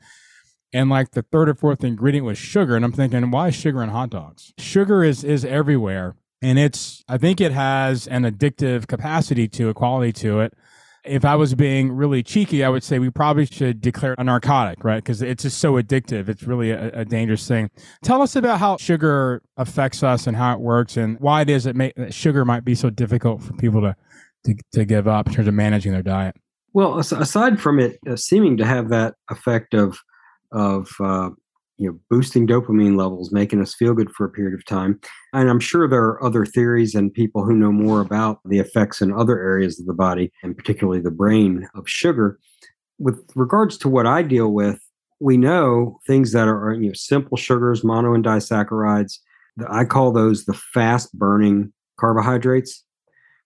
[0.73, 2.75] and like the third or fourth ingredient was sugar.
[2.75, 4.53] And I'm thinking, why sugar in hot dogs?
[4.57, 6.15] Sugar is is everywhere.
[6.41, 10.53] And it's I think it has an addictive capacity to a quality to it
[11.03, 14.83] if I was being really cheeky, I would say we probably should declare a narcotic,
[14.83, 15.03] right?
[15.03, 16.29] Because it's just so addictive.
[16.29, 17.71] It's really a, a, dangerous thing.
[18.03, 21.63] Tell us about how sugar affects us and how it works, and why it is
[21.63, 23.95] that, may, that sugar might be so difficult for people to,
[24.45, 26.35] to to give up in terms of managing their diet.
[26.73, 29.97] Well, aside from it uh, seeming to have that effect of
[30.51, 31.29] of uh,
[31.81, 34.99] you know boosting dopamine levels making us feel good for a period of time.
[35.33, 39.01] And i'm sure there are other theories and people who know more about the effects
[39.01, 42.39] in other areas of the body and particularly the brain of sugar.
[42.99, 44.79] With regards to what i deal with
[45.19, 49.17] we know things that are you know simple sugars mono and disaccharides.
[49.69, 52.83] I call those the fast burning carbohydrates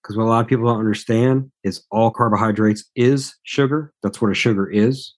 [0.02, 3.92] because what a lot of people don't understand is all carbohydrates is sugar.
[4.02, 5.15] That's what a sugar is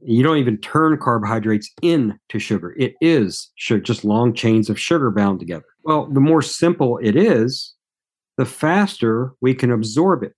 [0.00, 2.74] you don't even turn carbohydrates into sugar.
[2.78, 5.64] It is sugar, just long chains of sugar bound together.
[5.84, 7.74] Well, the more simple it is,
[8.38, 10.34] the faster we can absorb it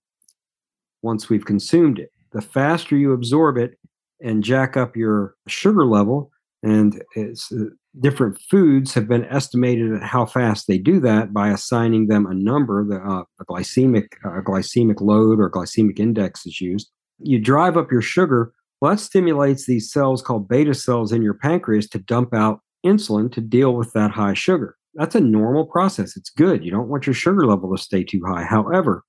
[1.01, 2.11] once we've consumed it.
[2.33, 3.77] The faster you absorb it
[4.21, 6.31] and jack up your sugar level,
[6.63, 7.65] and it's, uh,
[8.01, 12.33] different foods have been estimated at how fast they do that by assigning them a
[12.33, 16.91] number, the uh, a glycemic uh, glycemic load or glycemic index is used.
[17.19, 21.33] You drive up your sugar well, that stimulates these cells called beta cells in your
[21.33, 24.75] pancreas to dump out insulin to deal with that high sugar.
[24.93, 26.15] That's a normal process.
[26.15, 26.63] It's good.
[26.63, 28.43] You don't want your sugar level to stay too high.
[28.43, 29.03] However,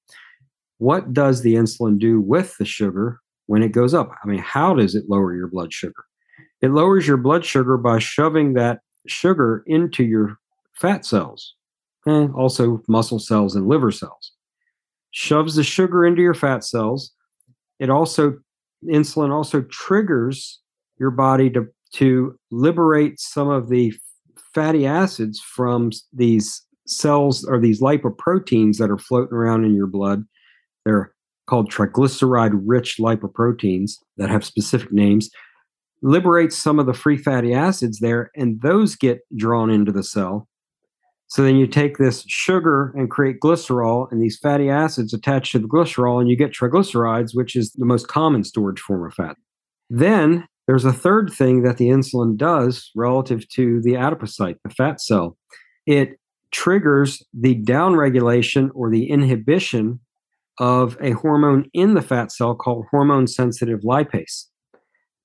[0.79, 4.11] what does the insulin do with the sugar when it goes up?
[4.23, 6.05] I mean, how does it lower your blood sugar?
[6.61, 10.39] It lowers your blood sugar by shoving that sugar into your
[10.75, 11.55] fat cells
[12.05, 14.33] and also muscle cells and liver cells.
[15.13, 17.13] Shoves the sugar into your fat cells.
[17.79, 18.39] It also
[18.89, 20.61] insulin also triggers
[20.99, 23.93] your body to to liberate some of the
[24.55, 30.25] fatty acids from these cells or these lipoproteins that are floating around in your blood.
[30.85, 31.13] They're
[31.47, 35.31] called triglyceride rich lipoproteins that have specific names.
[36.03, 40.49] Liberates some of the free fatty acids there, and those get drawn into the cell.
[41.29, 45.59] So then you take this sugar and create glycerol, and these fatty acids attached to
[45.59, 49.37] the glycerol, and you get triglycerides, which is the most common storage form of fat.
[49.91, 55.01] Then there's a third thing that the insulin does relative to the adipocyte, the fat
[55.01, 55.37] cell.
[55.85, 56.19] It
[56.53, 60.01] triggers the downregulation or the inhibition
[60.59, 64.47] of a hormone in the fat cell called hormone sensitive lipase.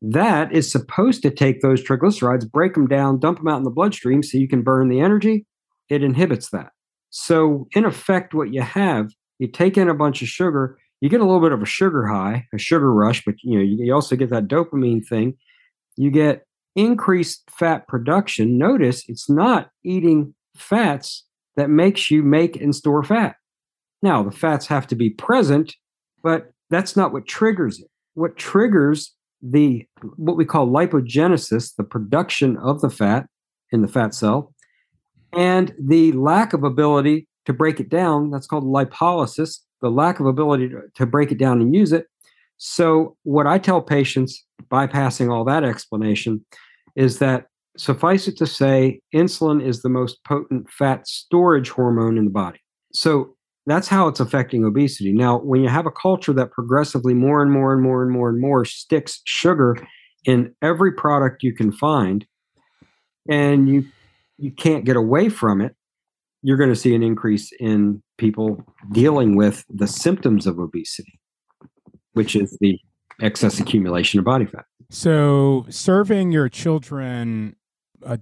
[0.02, 3.70] That is supposed to take those triglycerides, break them down, dump them out in the
[3.70, 5.46] bloodstream so you can burn the energy.
[5.92, 6.72] It inhibits that.
[7.10, 11.20] So, in effect, what you have, you take in a bunch of sugar, you get
[11.20, 14.16] a little bit of a sugar high, a sugar rush, but you know, you also
[14.16, 15.36] get that dopamine thing.
[15.98, 16.46] You get
[16.78, 18.58] increased fat production.
[18.58, 21.26] Notice it's not eating fats
[21.58, 23.36] that makes you make and store fat.
[24.02, 25.76] Now, the fats have to be present,
[26.24, 27.90] but that's not what triggers it.
[28.14, 33.26] What triggers the what we call lipogenesis, the production of the fat
[33.74, 34.54] in the fat cell,
[35.34, 40.26] and the lack of ability to break it down, that's called lipolysis, the lack of
[40.26, 42.06] ability to, break it down and use it.
[42.58, 46.46] So, what I tell patients, bypassing all that explanation,
[46.96, 52.26] is that suffice it to say, insulin is the most potent fat storage hormone in
[52.26, 52.60] the body.
[52.94, 55.12] So, that's how it's affecting obesity.
[55.12, 58.30] Now, when you have a culture that progressively more and more and more and more
[58.30, 59.78] and more sticks sugar
[60.26, 62.26] in every product you can find,
[63.30, 63.86] and you
[64.42, 65.76] you can't get away from it,
[66.42, 71.20] you're going to see an increase in people dealing with the symptoms of obesity,
[72.14, 72.80] which is the
[73.22, 74.66] excess accumulation of body fat.
[74.90, 77.56] So, serving your children
[78.02, 78.20] a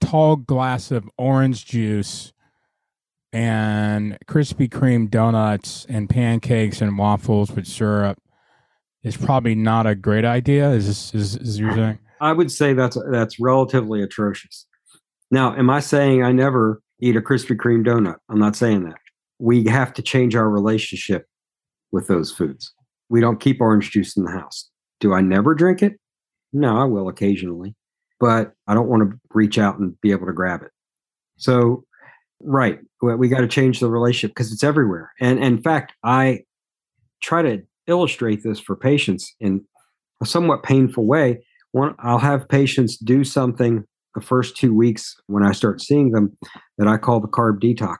[0.00, 2.32] tall glass of orange juice
[3.32, 8.18] and Krispy Kreme donuts and pancakes and waffles with syrup
[9.02, 10.70] is probably not a great idea.
[10.70, 11.98] Is this is, is you saying?
[12.20, 14.66] I would say that's that's relatively atrocious.
[15.34, 18.16] Now, am I saying I never eat a Krispy Kreme donut?
[18.28, 18.96] I'm not saying that.
[19.38, 21.26] We have to change our relationship
[21.90, 22.72] with those foods.
[23.08, 24.70] We don't keep orange juice in the house.
[25.00, 25.94] Do I never drink it?
[26.52, 27.74] No, I will occasionally,
[28.20, 30.70] but I don't want to reach out and be able to grab it.
[31.36, 31.84] So
[32.40, 32.78] Right.
[33.00, 35.12] We got to change the relationship because it's everywhere.
[35.20, 36.40] And, in fact, I
[37.22, 39.64] try to illustrate this for patients in
[40.22, 41.44] a somewhat painful way.
[41.72, 46.36] One, I'll have patients do something the first two weeks when I start seeing them
[46.78, 47.98] that I call the carb detox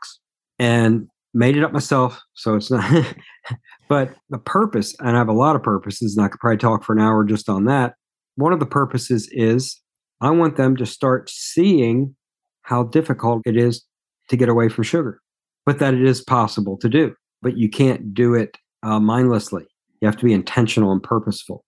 [0.58, 2.20] and made it up myself.
[2.34, 3.06] So it's not,
[3.88, 6.84] but the purpose, and I have a lot of purposes, and I could probably talk
[6.84, 7.94] for an hour just on that.
[8.36, 9.80] One of the purposes is
[10.20, 12.14] I want them to start seeing
[12.62, 13.84] how difficult it is
[14.30, 15.20] to get away from sugar,
[15.66, 17.14] but that it is possible to do.
[17.42, 19.64] But you can't do it uh, mindlessly.
[20.00, 21.64] You have to be intentional and purposeful.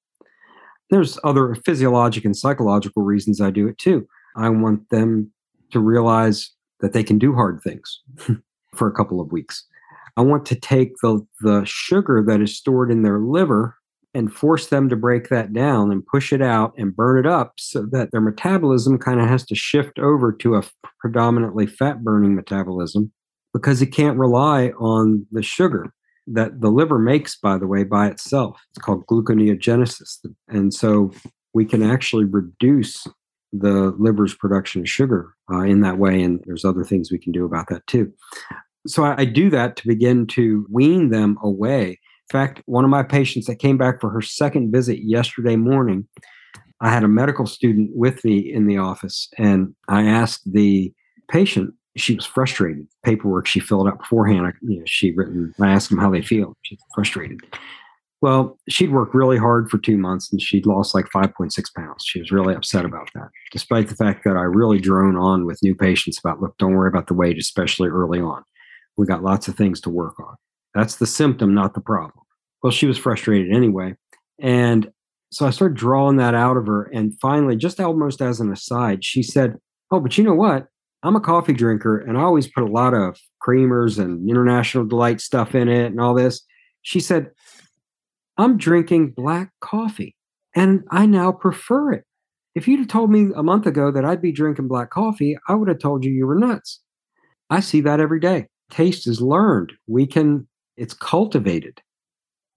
[0.90, 4.06] There's other physiologic and psychological reasons I do it too.
[4.36, 5.32] I want them
[5.72, 8.00] to realize that they can do hard things
[8.74, 9.64] for a couple of weeks.
[10.16, 13.76] I want to take the, the sugar that is stored in their liver
[14.14, 17.52] and force them to break that down and push it out and burn it up
[17.58, 20.62] so that their metabolism kind of has to shift over to a
[21.00, 23.12] predominantly fat burning metabolism
[23.52, 25.92] because it can't rely on the sugar
[26.26, 28.58] that the liver makes, by the way, by itself.
[28.70, 30.24] It's called gluconeogenesis.
[30.48, 31.12] And so
[31.52, 33.06] we can actually reduce
[33.52, 36.22] the liver's production of sugar uh, in that way.
[36.22, 38.12] And there's other things we can do about that too.
[38.86, 42.90] So I, I do that to begin to wean them away in fact, one of
[42.90, 46.08] my patients that came back for her second visit yesterday morning,
[46.80, 50.92] I had a medical student with me in the office, and I asked the
[51.30, 51.72] patient.
[51.96, 52.88] She was frustrated.
[53.04, 54.46] Paperwork she filled out beforehand.
[54.46, 55.54] I, you know, she written.
[55.60, 56.56] I asked them how they feel.
[56.62, 57.40] She's frustrated.
[58.22, 62.04] Well, she'd worked really hard for two months and she'd lost like 5.6 pounds.
[62.04, 65.62] She was really upset about that, despite the fact that I really drone on with
[65.62, 68.42] new patients about, look, don't worry about the weight, especially early on.
[68.96, 70.34] We got lots of things to work on.
[70.74, 72.24] That's the symptom, not the problem.
[72.62, 73.94] Well, she was frustrated anyway.
[74.40, 74.90] And
[75.30, 76.84] so I started drawing that out of her.
[76.84, 79.56] And finally, just almost as an aside, she said,
[79.90, 80.66] Oh, but you know what?
[81.02, 83.16] I'm a coffee drinker and I always put a lot of
[83.46, 86.42] creamers and international delight stuff in it and all this.
[86.82, 87.30] She said,
[88.38, 90.14] I'm drinking black coffee
[90.54, 92.04] and I now prefer it.
[92.54, 95.54] If you'd have told me a month ago that I'd be drinking black coffee, I
[95.54, 96.80] would have told you you were nuts.
[97.50, 98.46] I see that every day.
[98.70, 99.72] Taste is learned.
[99.86, 101.80] We can it's cultivated.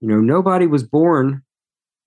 [0.00, 1.42] You know, nobody was born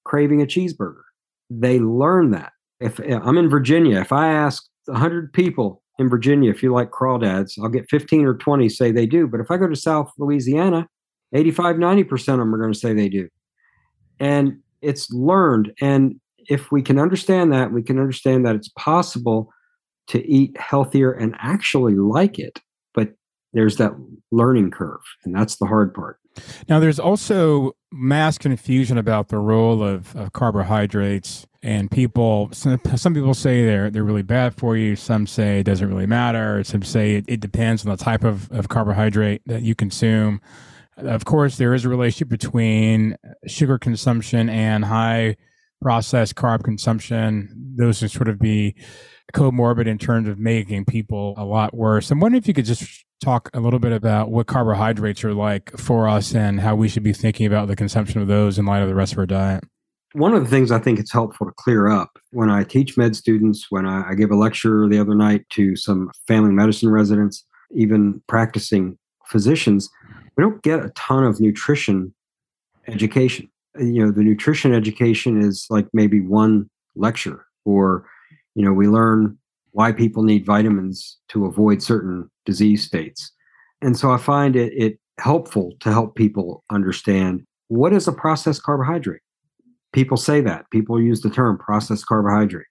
[0.05, 1.01] craving a cheeseburger.
[1.49, 2.51] They learn that.
[2.79, 6.91] If eh, I'm in Virginia, if I ask 100 people in Virginia if you like
[6.91, 9.27] crawdads, I'll get 15 or 20 say they do.
[9.27, 10.87] But if I go to South Louisiana,
[11.33, 13.27] 85, 90% of them are going to say they do.
[14.23, 15.73] And it's learned.
[15.81, 16.19] And
[16.49, 19.49] if we can understand that, we can understand that it's possible
[20.07, 22.59] to eat healthier and actually like it
[22.93, 23.13] But
[23.53, 23.93] there's that
[24.31, 26.19] learning curve, and that's the hard part.
[26.67, 32.49] Now, there's also mass confusion about the role of, of carbohydrates, and people.
[32.51, 34.95] Some, some, people say they're they're really bad for you.
[34.95, 36.63] Some say it doesn't really matter.
[36.63, 40.41] Some say it, it depends on the type of, of carbohydrate that you consume.
[40.97, 43.17] Of course, there is a relationship between
[43.47, 45.35] sugar consumption and high
[45.81, 47.49] processed carb consumption.
[47.77, 48.75] Those would sort of be
[49.33, 52.11] comorbid in terms of making people a lot worse.
[52.11, 55.71] I'm wondering if you could just talk a little bit about what carbohydrates are like
[55.77, 58.81] for us and how we should be thinking about the consumption of those in light
[58.81, 59.63] of the rest of our diet.
[60.13, 63.15] One of the things I think it's helpful to clear up when I teach med
[63.15, 67.45] students, when I, I give a lecture the other night to some family medicine residents,
[67.75, 69.89] even practicing physicians,
[70.37, 72.13] we don't get a ton of nutrition
[72.87, 73.49] education.
[73.79, 78.05] Uh, you know, the nutrition education is like maybe one lecture, or,
[78.55, 79.37] you know, we learn
[79.71, 83.31] why people need vitamins to avoid certain disease states.
[83.81, 88.63] And so I find it, it helpful to help people understand what is a processed
[88.63, 89.21] carbohydrate.
[89.91, 90.69] People say that.
[90.71, 92.67] People use the term processed carbohydrate.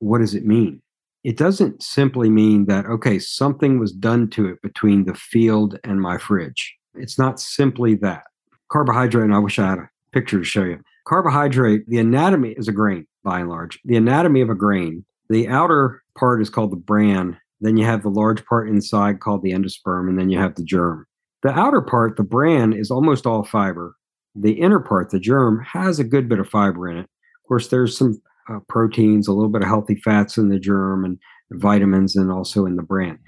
[0.00, 0.82] What does it mean?
[1.24, 6.00] It doesn't simply mean that, okay, something was done to it between the field and
[6.00, 6.74] my fridge.
[6.94, 8.24] It's not simply that.
[8.70, 10.80] Carbohydrate, and I wish I had a picture to show you.
[11.06, 13.78] Carbohydrate, the anatomy is a grain by and large.
[13.84, 17.38] The anatomy of a grain, the outer part is called the bran.
[17.60, 20.64] Then you have the large part inside called the endosperm, and then you have the
[20.64, 21.06] germ.
[21.42, 23.94] The outer part, the bran, is almost all fiber.
[24.34, 27.02] The inner part, the germ, has a good bit of fiber in it.
[27.02, 31.04] Of course, there's some uh, proteins, a little bit of healthy fats in the germ,
[31.04, 31.18] and
[31.52, 33.18] vitamins, and also in the bran.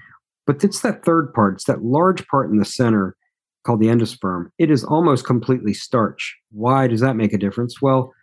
[0.45, 3.15] But it's that third part, it's that large part in the center
[3.63, 4.49] called the endosperm.
[4.57, 6.37] It is almost completely starch.
[6.51, 7.81] Why does that make a difference?
[7.81, 8.13] Well,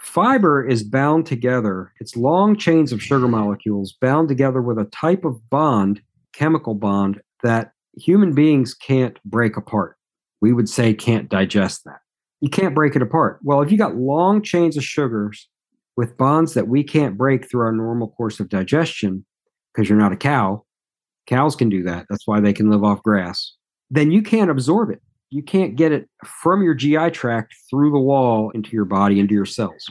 [0.00, 5.24] fiber is bound together, it's long chains of sugar molecules bound together with a type
[5.24, 6.00] of bond,
[6.32, 9.96] chemical bond, that human beings can't break apart.
[10.40, 12.00] We would say can't digest that.
[12.40, 13.40] You can't break it apart.
[13.42, 15.48] Well, if you got long chains of sugars
[15.96, 19.24] with bonds that we can't break through our normal course of digestion,
[19.72, 20.64] because you're not a cow,
[21.26, 22.06] cows can do that.
[22.10, 23.55] That's why they can live off grass
[23.90, 25.02] then you can't absorb it.
[25.30, 29.34] You can't get it from your GI tract through the wall into your body, into
[29.34, 29.90] your cells.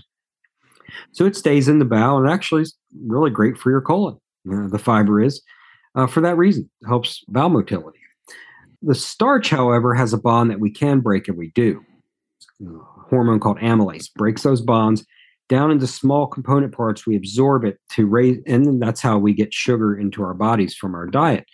[1.12, 2.76] So it stays in the bowel and actually is
[3.06, 4.18] really great for your colon.
[4.50, 5.42] Uh, the fiber is
[5.96, 8.00] uh, for that reason, it helps bowel motility.
[8.82, 11.84] The starch, however, has a bond that we can break and we do.
[12.62, 15.06] A hormone called amylase breaks those bonds
[15.48, 17.08] down into small component parts.
[17.08, 20.96] We absorb it to raise, and that's how we get sugar into our bodies from
[20.96, 21.46] our diet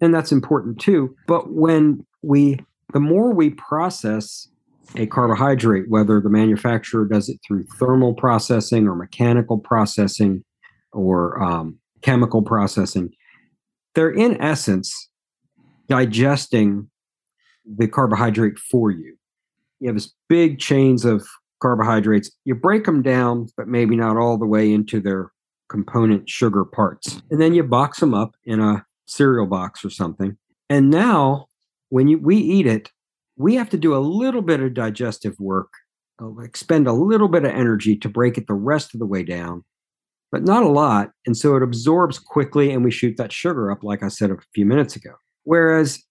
[0.00, 1.14] and that's important too.
[1.26, 2.58] But when we,
[2.92, 4.48] the more we process
[4.96, 10.44] a carbohydrate, whether the manufacturer does it through thermal processing or mechanical processing
[10.92, 13.10] or um, chemical processing,
[13.94, 15.08] they're in essence
[15.88, 16.88] digesting
[17.64, 19.16] the carbohydrate for you.
[19.80, 21.26] You have this big chains of
[21.60, 22.30] carbohydrates.
[22.44, 25.32] You break them down, but maybe not all the way into their
[25.68, 27.22] component sugar parts.
[27.30, 30.36] And then you box them up in a cereal box or something.
[30.68, 31.46] And now
[31.90, 32.90] when you, we eat it,
[33.36, 35.68] we have to do a little bit of digestive work,
[36.20, 39.22] uh, expend a little bit of energy to break it the rest of the way
[39.22, 39.64] down,
[40.30, 41.10] but not a lot.
[41.26, 44.36] And so it absorbs quickly and we shoot that sugar up, like I said a
[44.54, 45.14] few minutes ago.
[45.44, 46.02] Whereas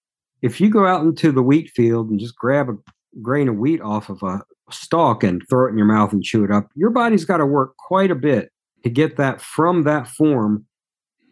[0.42, 2.74] if you go out into the wheat field and just grab a
[3.22, 4.42] grain of wheat off of a
[4.72, 7.46] stalk and throw it in your mouth and chew it up, your body's got to
[7.46, 8.52] work quite a bit
[8.84, 10.66] to get that from that form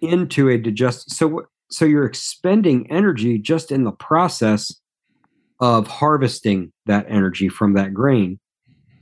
[0.01, 1.11] into a digest.
[1.11, 4.73] So so you're expending energy just in the process
[5.59, 8.39] of harvesting that energy from that grain.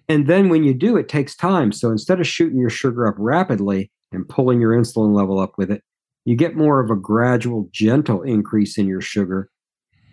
[0.10, 1.72] And then when you do, it takes time.
[1.72, 5.70] So instead of shooting your sugar up rapidly and pulling your insulin level up with
[5.70, 5.84] it,
[6.26, 9.50] you get more of a gradual, gentle increase in your sugar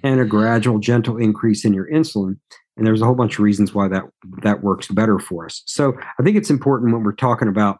[0.02, 2.38] and a gradual, gentle increase in your insulin.
[2.76, 4.04] And there's a whole bunch of reasons why that
[4.42, 5.62] that works better for us.
[5.66, 7.78] So I think it's important when we're talking about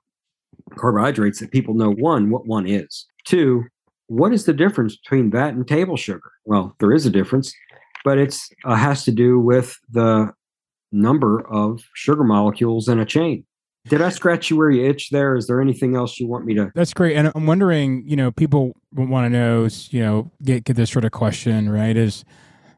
[0.77, 3.07] carbohydrates that people know one, what one is.
[3.25, 3.64] Two,
[4.07, 6.32] what is the difference between that and table sugar?
[6.44, 7.55] Well, there is a difference,
[8.05, 10.32] but it's uh, has to do with the
[10.92, 13.44] number of sugar molecules in a chain.
[13.88, 15.36] Did I scratch you where you itch there?
[15.36, 16.72] Is there anything else you want me to?
[16.74, 17.16] That's great.
[17.16, 21.05] And I'm wondering, you know, people want to know, you know, get get this sort
[21.05, 21.96] of question, right?
[21.96, 22.24] Is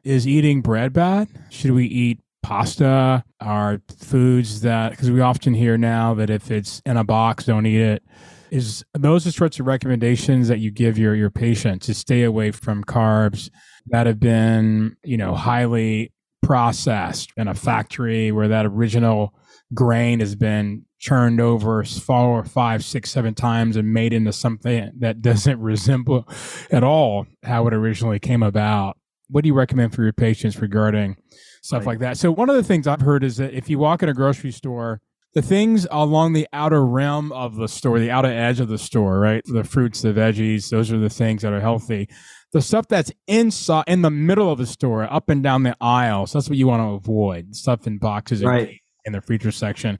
[0.03, 1.29] is eating bread bad?
[1.49, 3.23] Should we eat pasta?
[3.39, 7.65] Are foods that because we often hear now that if it's in a box, don't
[7.65, 8.03] eat it
[8.51, 12.51] is those the sorts of recommendations that you give your your patient to stay away
[12.51, 13.49] from carbs
[13.87, 19.33] that have been you know highly processed in a factory where that original
[19.73, 25.21] grain has been churned over four, five, six, seven times and made into something that
[25.21, 26.27] doesn't resemble
[26.71, 28.97] at all how it originally came about.
[29.29, 31.17] What do you recommend for your patients regarding
[31.61, 31.87] stuff right.
[31.87, 32.17] like that?
[32.17, 34.51] So, one of the things I've heard is that if you walk in a grocery
[34.51, 35.01] store,
[35.37, 39.19] the things along the outer rim of the store, the outer edge of the store,
[39.19, 39.43] right?
[39.45, 42.09] The fruits, the veggies, those are the things that are healthy.
[42.53, 46.33] The stuff that's inside, in the middle of the store, up and down the aisles,
[46.33, 47.55] that's what you want to avoid.
[47.55, 48.81] Stuff in boxes right.
[49.05, 49.99] in the freezer section.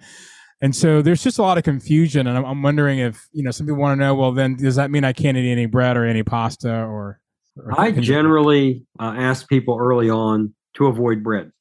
[0.60, 3.52] And so there's just a lot of confusion, and I'm, I'm, wondering if you know
[3.52, 4.16] some people want to know.
[4.16, 7.20] Well, then does that mean I can't eat any bread or any pasta or?
[7.58, 11.52] or I generally uh, ask people early on to avoid bread,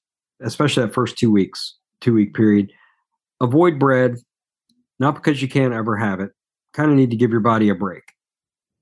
[0.42, 2.72] especially that first two weeks, two week period.
[3.40, 4.16] Avoid bread,
[4.98, 6.30] not because you can't ever have it.
[6.72, 8.04] Kind of need to give your body a break.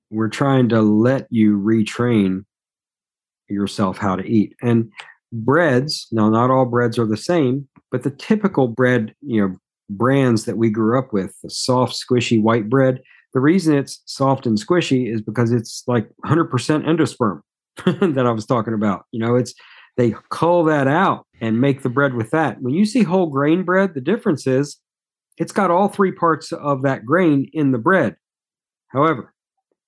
[0.09, 2.45] We're trying to let you retrain
[3.49, 4.55] yourself how to eat.
[4.61, 4.91] And
[5.31, 9.55] breads, now not all breads are the same, but the typical bread, you know,
[9.89, 13.01] brands that we grew up with, the soft, squishy white bread.
[13.33, 17.41] The reason it's soft and squishy is because it's like 100% endosperm
[18.15, 19.05] that I was talking about.
[19.11, 19.53] You know, it's
[19.97, 22.61] they cull that out and make the bread with that.
[22.61, 24.77] When you see whole grain bread, the difference is
[25.37, 28.15] it's got all three parts of that grain in the bread.
[28.87, 29.33] However,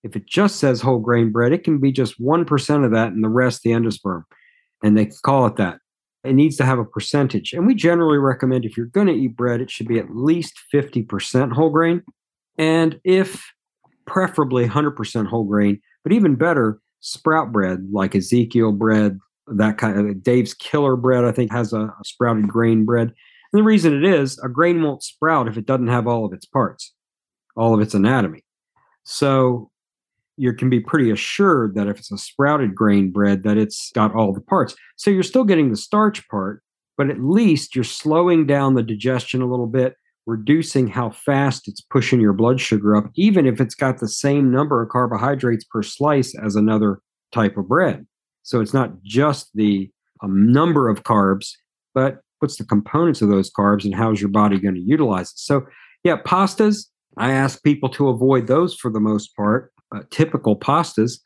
[0.03, 3.23] if it just says whole grain bread, it can be just 1% of that and
[3.23, 4.23] the rest the endosperm.
[4.83, 5.79] And they call it that
[6.23, 7.53] it needs to have a percentage.
[7.53, 10.59] And we generally recommend if you're going to eat bread, it should be at least
[10.73, 12.03] 50% whole grain.
[12.57, 13.45] And if
[14.05, 19.19] preferably 100% whole grain, but even better, sprout bread like Ezekiel bread,
[19.55, 23.13] that kind of Dave's Killer bread, I think, has a, sprouted grain bread.
[23.53, 26.33] And the reason it is a grain won't sprout if it doesn't have all of
[26.33, 26.93] its parts,
[27.55, 28.43] all of its anatomy.
[29.03, 29.71] So
[30.37, 34.13] you can be pretty assured that if it's a sprouted grain bread that it's got
[34.13, 36.61] all the parts so you're still getting the starch part
[36.97, 39.95] but at least you're slowing down the digestion a little bit
[40.25, 44.51] reducing how fast it's pushing your blood sugar up even if it's got the same
[44.51, 48.05] number of carbohydrates per slice as another type of bread
[48.47, 49.89] so it's not just the
[50.23, 51.51] um, number of carbs
[51.93, 55.39] but what's the components of those carbs and how's your body going to utilize it
[55.39, 55.65] so
[56.03, 56.85] yeah pastas
[57.17, 61.19] i ask people to avoid those for the most part uh, typical pastas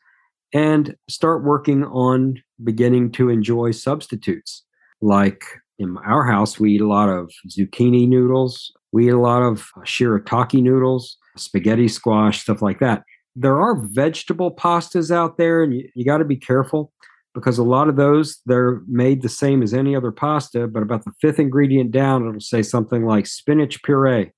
[0.52, 4.64] and start working on beginning to enjoy substitutes.
[5.00, 5.44] Like
[5.78, 9.70] in our house, we eat a lot of zucchini noodles, we eat a lot of
[9.80, 13.02] shirataki noodles, spaghetti squash, stuff like that.
[13.34, 16.92] There are vegetable pastas out there, and you, you got to be careful
[17.34, 21.04] because a lot of those they're made the same as any other pasta, but about
[21.04, 24.32] the fifth ingredient down, it'll say something like spinach puree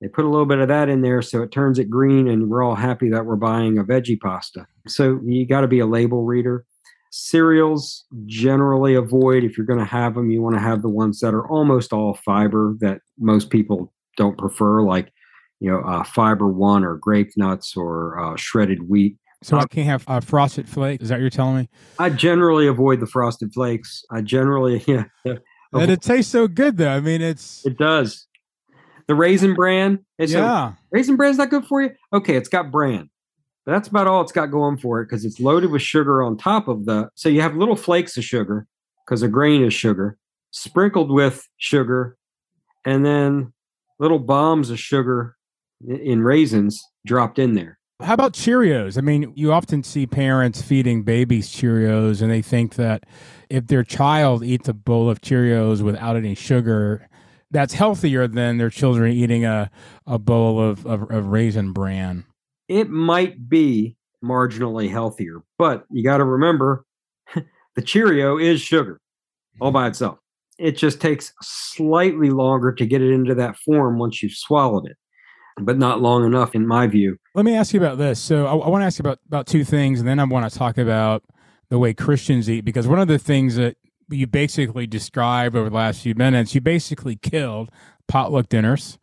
[0.00, 2.48] they put a little bit of that in there so it turns it green, and
[2.48, 4.66] we're all happy that we're buying a veggie pasta.
[4.88, 6.64] So you got to be a label reader.
[7.10, 10.30] Cereals generally avoid if you're going to have them.
[10.30, 14.38] You want to have the ones that are almost all fiber that most people don't
[14.38, 15.12] prefer, like
[15.58, 19.16] you know uh, fiber one or grape nuts or uh, shredded wheat.
[19.42, 21.04] So I can't have uh, frosted flakes.
[21.04, 21.68] Is that what you're telling me?
[21.98, 24.04] I generally avoid the frosted flakes.
[24.10, 25.04] I generally yeah.
[25.24, 25.36] yeah.
[25.72, 26.90] And it tastes so good though.
[26.90, 28.26] I mean, it's it does.
[29.08, 30.04] The raisin bran.
[30.18, 30.68] It's yeah.
[30.68, 31.90] A, raisin bran's not good for you.
[32.12, 33.10] Okay, it's got bran.
[33.64, 36.36] But that's about all it's got going for it because it's loaded with sugar on
[36.36, 37.08] top of the.
[37.14, 38.66] So you have little flakes of sugar
[39.04, 40.16] because a grain is sugar,
[40.50, 42.16] sprinkled with sugar,
[42.84, 43.52] and then
[43.98, 45.36] little bombs of sugar
[45.86, 47.79] in raisins dropped in there.
[48.02, 48.96] How about Cheerios?
[48.96, 53.04] I mean, you often see parents feeding babies Cheerios, and they think that
[53.50, 57.08] if their child eats a bowl of Cheerios without any sugar,
[57.50, 59.70] that's healthier than their children eating a,
[60.06, 62.24] a bowl of, of, of raisin bran.
[62.68, 66.84] It might be marginally healthier, but you got to remember
[67.76, 69.00] the Cheerio is sugar
[69.60, 69.90] all by mm-hmm.
[69.90, 70.18] itself.
[70.58, 74.96] It just takes slightly longer to get it into that form once you've swallowed it,
[75.58, 77.18] but not long enough, in my view.
[77.34, 78.20] Let me ask you about this.
[78.20, 80.50] So, I, I want to ask you about, about two things, and then I want
[80.50, 81.24] to talk about
[81.68, 83.76] the way Christians eat, because one of the things that
[84.10, 87.70] you basically described over the last few minutes, you basically killed
[88.08, 88.98] potluck dinners.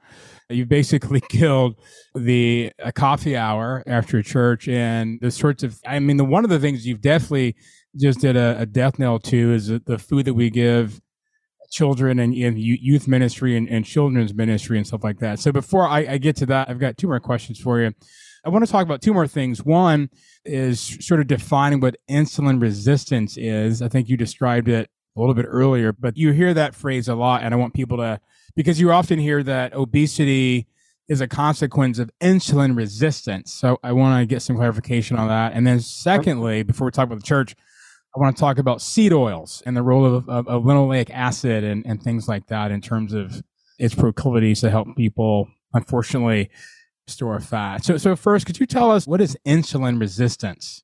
[0.50, 1.76] You basically killed
[2.16, 5.80] the a coffee hour after church and the sorts of.
[5.86, 7.56] I mean, the one of the things you've definitely
[7.96, 11.02] just did a, a death knell to is the food that we give
[11.70, 15.40] children and, and youth ministry and, and, children's ministry and stuff like that.
[15.40, 17.94] So before I, I get to that, I've got two more questions for you.
[18.46, 19.64] I want to talk about two more things.
[19.64, 20.10] One
[20.46, 23.82] is sort of defining what insulin resistance is.
[23.82, 27.16] I think you described it a little bit earlier, but you hear that phrase a
[27.16, 27.44] lot.
[27.44, 28.22] And I want people to,
[28.56, 30.68] because you often hear that obesity
[31.08, 33.54] is a consequence of insulin resistance.
[33.54, 35.54] So I want to get some clarification on that.
[35.54, 37.56] And then, secondly, before we talk about the church,
[38.18, 41.64] I want to talk about seed oils and the role of, of, of linoleic acid
[41.64, 43.44] and, and things like that in terms of
[43.78, 46.50] its proclivities to help people, unfortunately,
[47.06, 47.86] store fat.
[47.86, 50.84] So, so first, could you tell us what is insulin resistance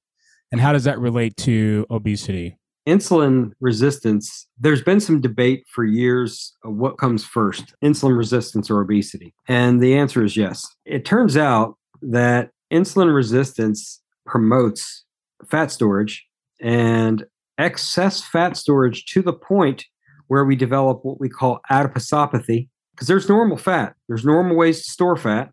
[0.52, 2.60] and how does that relate to obesity?
[2.88, 9.34] Insulin resistance, there's been some debate for years what comes first, insulin resistance or obesity.
[9.48, 10.68] And the answer is yes.
[10.86, 15.04] It turns out that insulin resistance promotes
[15.50, 16.28] fat storage
[16.64, 17.26] and
[17.58, 19.86] excess fat storage to the point
[20.28, 23.94] where we develop what we call adiposopathy because there's normal fat.
[24.08, 25.52] There's normal ways to store fat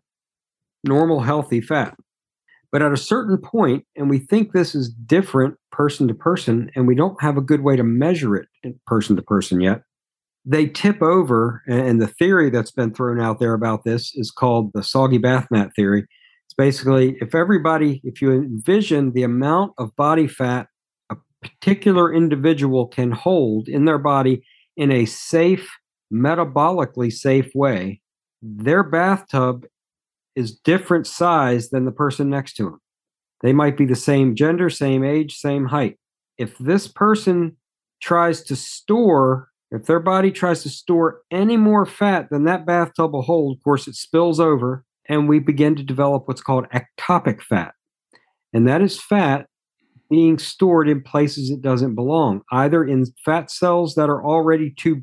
[0.83, 1.95] normal healthy fat.
[2.71, 6.87] But at a certain point and we think this is different person to person and
[6.87, 8.47] we don't have a good way to measure it
[8.87, 9.83] person to person yet
[10.45, 14.71] they tip over and the theory that's been thrown out there about this is called
[14.73, 16.05] the soggy bath mat theory.
[16.47, 20.67] It's basically if everybody if you envision the amount of body fat
[21.41, 24.43] particular individual can hold in their body
[24.77, 25.69] in a safe,
[26.13, 28.01] metabolically safe way,
[28.41, 29.65] their bathtub
[30.35, 32.81] is different size than the person next to them.
[33.41, 35.97] They might be the same gender, same age, same height.
[36.37, 37.57] If this person
[38.01, 43.13] tries to store, if their body tries to store any more fat than that bathtub
[43.13, 47.41] will hold, of course, it spills over and we begin to develop what's called ectopic
[47.41, 47.73] fat.
[48.53, 49.47] And that is fat
[50.11, 55.01] being stored in places it doesn't belong, either in fat cells that are already too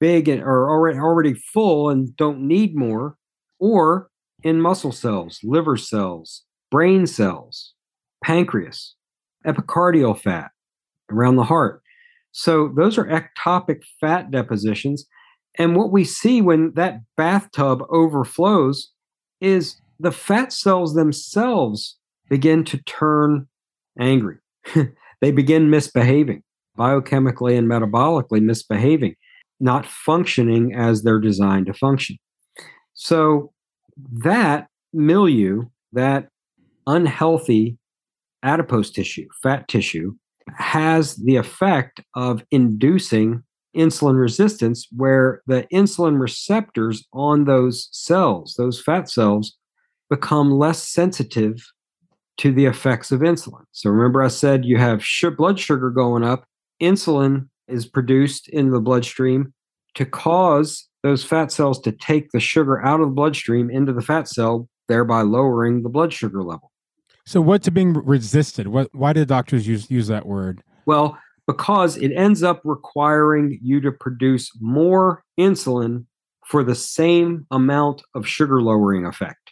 [0.00, 3.16] big and are already already full and don't need more,
[3.58, 4.08] or
[4.42, 7.74] in muscle cells, liver cells, brain cells,
[8.24, 8.94] pancreas,
[9.46, 10.50] epicardial fat
[11.12, 11.82] around the heart.
[12.32, 15.04] So those are ectopic fat depositions.
[15.58, 18.90] And what we see when that bathtub overflows
[19.42, 21.98] is the fat cells themselves
[22.30, 23.48] begin to turn
[23.98, 24.36] angry.
[25.20, 26.42] they begin misbehaving,
[26.78, 29.14] biochemically and metabolically misbehaving,
[29.60, 32.16] not functioning as they're designed to function.
[32.94, 33.52] So
[34.12, 36.28] that milieu, that
[36.86, 37.78] unhealthy
[38.42, 40.14] adipose tissue, fat tissue,
[40.56, 43.42] has the effect of inducing
[43.76, 49.56] insulin resistance, where the insulin receptors on those cells, those fat cells,
[50.08, 51.62] become less sensitive
[52.38, 53.64] to the effects of insulin.
[53.72, 56.44] So remember, I said you have sh- blood sugar going up,
[56.80, 59.52] insulin is produced in the bloodstream
[59.94, 64.02] to cause those fat cells to take the sugar out of the bloodstream into the
[64.02, 66.70] fat cell, thereby lowering the blood sugar level.
[67.24, 68.68] So, what's being resisted?
[68.68, 70.62] What, why do doctors use, use that word?
[70.84, 76.04] Well, because it ends up requiring you to produce more insulin
[76.44, 79.45] for the same amount of sugar lowering effect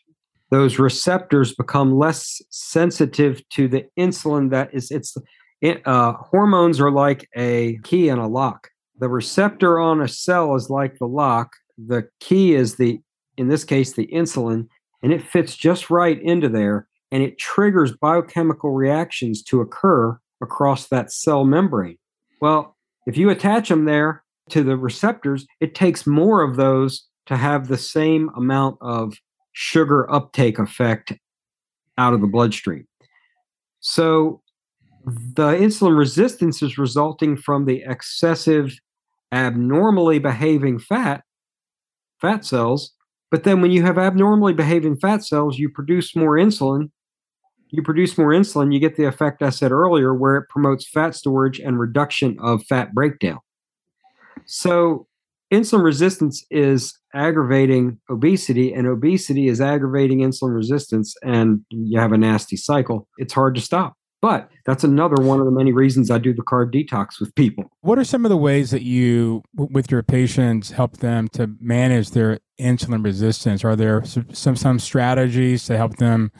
[0.54, 5.16] those receptors become less sensitive to the insulin that is it's
[5.60, 8.68] it, uh, hormones are like a key and a lock.
[9.00, 11.54] The receptor on a cell is like the lock.
[11.76, 13.00] The key is the
[13.36, 14.68] in this case the insulin
[15.02, 20.86] and it fits just right into there and it triggers biochemical reactions to occur across
[20.86, 21.98] that cell membrane.
[22.40, 22.76] Well
[23.08, 27.66] if you attach them there to the receptors it takes more of those to have
[27.66, 29.14] the same amount of
[29.54, 31.12] sugar uptake effect
[31.96, 32.86] out of the bloodstream.
[33.80, 34.42] So
[35.06, 38.78] the insulin resistance is resulting from the excessive
[39.32, 41.24] abnormally behaving fat
[42.20, 42.92] fat cells
[43.30, 46.90] but then when you have abnormally behaving fat cells you produce more insulin
[47.70, 51.14] you produce more insulin you get the effect i said earlier where it promotes fat
[51.14, 53.40] storage and reduction of fat breakdown
[54.46, 55.06] so
[55.54, 62.18] insulin resistance is aggravating obesity, and obesity is aggravating insulin resistance, and you have a
[62.18, 63.08] nasty cycle.
[63.18, 63.94] It's hard to stop.
[64.20, 67.64] But that's another one of the many reasons I do the carb detox with people.
[67.82, 72.10] What are some of the ways that you, with your patients, help them to manage
[72.10, 73.64] their insulin resistance?
[73.64, 76.32] Are there some some strategies to help them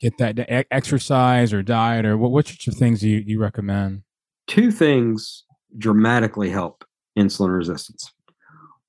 [0.00, 2.30] get that exercise or diet, or what?
[2.30, 4.02] What sorts of things do you, you recommend?
[4.46, 5.44] Two things
[5.76, 6.86] dramatically help
[7.18, 8.10] insulin resistance.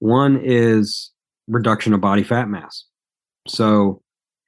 [0.01, 1.11] One is
[1.47, 2.85] reduction of body fat mass.
[3.47, 4.01] So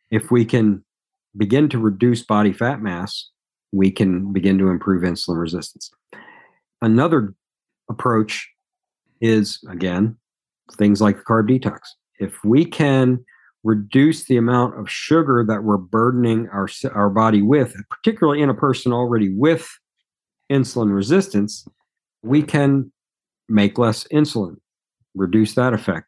[0.10, 0.84] if we can
[1.38, 3.30] begin to reduce body fat mass,
[3.72, 5.92] we can begin to improve insulin resistance.
[6.82, 7.36] Another
[7.88, 8.50] approach
[9.22, 10.18] is, again,
[10.72, 11.82] things like carb detox.
[12.18, 13.24] If we can
[13.64, 18.56] reduce the amount of sugar that we're burdening our, our body with, particularly in a
[18.56, 19.70] person already with
[20.52, 21.68] insulin resistance,
[22.24, 22.92] we can
[23.48, 24.56] make less insulin
[25.16, 26.08] reduce that effect.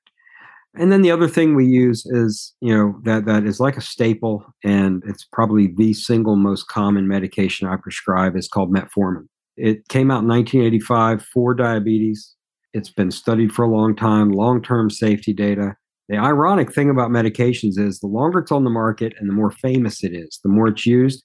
[0.77, 3.81] And then the other thing we use is, you know, that that is like a
[3.81, 9.27] staple, and it's probably the single most common medication I prescribe is called metformin.
[9.55, 12.33] It came out in 1985 for diabetes.
[12.73, 15.77] It's been studied for a long time, long term safety data.
[16.09, 19.51] The ironic thing about medications is the longer it's on the market and the more
[19.51, 21.23] famous it is, the more it's used,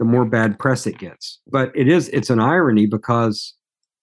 [0.00, 1.40] the more bad press it gets.
[1.46, 3.54] But it is, it's an irony because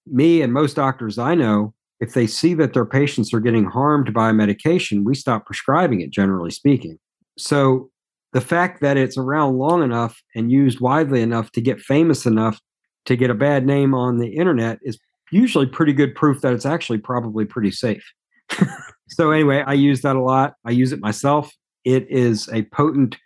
[0.07, 4.13] me and most doctors I know, if they see that their patients are getting harmed
[4.13, 6.97] by a medication, we stop prescribing it, generally speaking.
[7.37, 7.89] So
[8.33, 12.59] the fact that it's around long enough and used widely enough to get famous enough
[13.05, 14.99] to get a bad name on the internet is
[15.31, 18.03] usually pretty good proof that it's actually probably pretty safe.
[19.09, 20.55] so, anyway, I use that a lot.
[20.65, 21.51] I use it myself.
[21.83, 23.17] It is a potent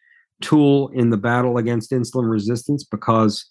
[0.41, 3.45] tool in the battle against insulin resistance because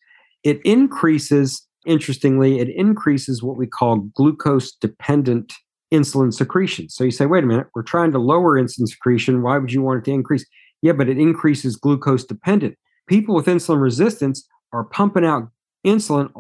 [0.45, 5.55] it increases, interestingly, it increases what we call glucose dependent
[5.93, 6.89] insulin secretion.
[6.89, 9.43] So you say, wait a minute, we're trying to lower insulin secretion.
[9.43, 10.45] Why would you want it to increase?
[10.83, 12.77] Yeah, but it increases glucose dependent.
[13.09, 15.49] People with insulin resistance are pumping out
[15.87, 16.31] insulin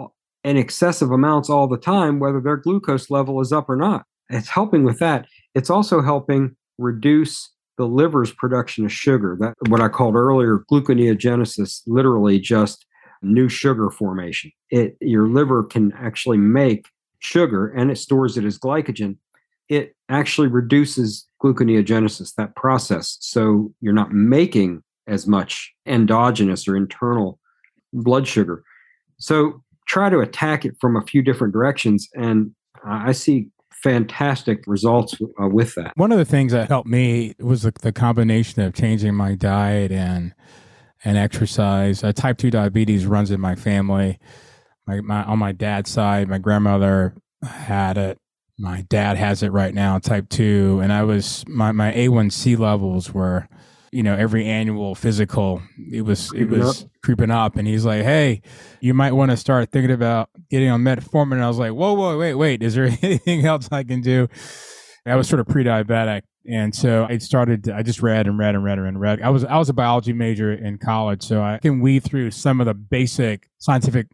[0.44, 4.04] in excessive amounts all the time, whether their glucose level is up or not.
[4.28, 5.26] It's helping with that.
[5.54, 9.36] It's also helping reduce the liver's production of sugar.
[9.40, 12.84] That what I called earlier gluconeogenesis, literally just
[13.22, 14.50] new sugar formation.
[14.70, 16.86] It your liver can actually make
[17.20, 19.16] sugar and it stores it as glycogen.
[19.68, 23.18] It actually reduces gluconeogenesis, that process.
[23.20, 27.38] So you're not making as much endogenous or internal
[27.92, 28.62] blood sugar.
[29.18, 32.08] So try to attack it from a few different directions.
[32.14, 32.52] And
[32.84, 33.48] I see
[33.82, 35.92] fantastic results uh, with that.
[35.96, 39.92] One of the things that helped me was the, the combination of changing my diet
[39.92, 40.34] and
[41.04, 42.02] and exercise.
[42.02, 44.18] Uh, type two diabetes runs in my family.
[44.86, 48.18] My, my on my dad's side, my grandmother had it.
[48.58, 53.12] My dad has it right now, type two, and I was my my A1C levels
[53.12, 53.48] were
[53.92, 57.56] you know every annual physical it was it was creeping up.
[57.56, 58.42] And he's like hey
[58.80, 61.34] you might want to start thinking about getting on metformin.
[61.34, 62.62] And i was like whoa whoa wait wait.
[62.62, 64.28] Is there anything else i can do?
[65.06, 68.64] I was sort of pre-diabetic and so i started i just read and read and
[68.64, 69.22] read and read.
[69.22, 72.60] I was i was a biology major in college so i can weed through some
[72.60, 74.08] of the basic scientific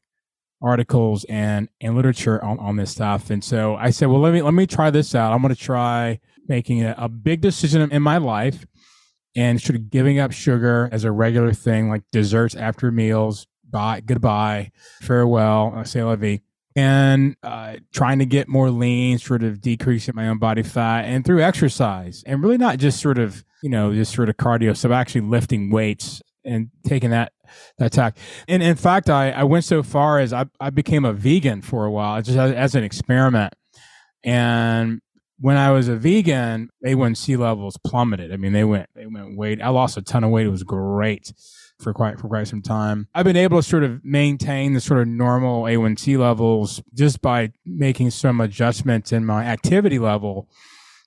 [0.62, 3.30] articles and and literature on, on this stuff.
[3.30, 5.32] And so i said well let me let me try this out.
[5.32, 8.66] I'm going to try making a, a big decision in my life
[9.36, 14.00] and sort of giving up sugar as a regular thing, like desserts after meals, bye,
[14.00, 14.70] goodbye,
[15.02, 16.40] farewell, say la vie,
[16.76, 21.24] and uh, trying to get more lean, sort of decreasing my own body fat, and
[21.24, 24.92] through exercise, and really not just sort of you know just sort of cardio stuff,
[24.92, 27.32] actually lifting weights and taking that
[27.78, 28.16] that tack.
[28.48, 31.84] And in fact, I, I went so far as I, I became a vegan for
[31.84, 33.54] a while, just as, as an experiment.
[34.24, 35.00] And
[35.38, 38.32] when I was a vegan, A1C levels plummeted.
[38.32, 39.62] I mean, they went they went weight.
[39.62, 40.46] I lost a ton of weight.
[40.46, 41.32] It was great
[41.78, 43.08] for quite for quite some time.
[43.14, 47.52] I've been able to sort of maintain the sort of normal A1C levels just by
[47.64, 50.48] making some adjustments in my activity level,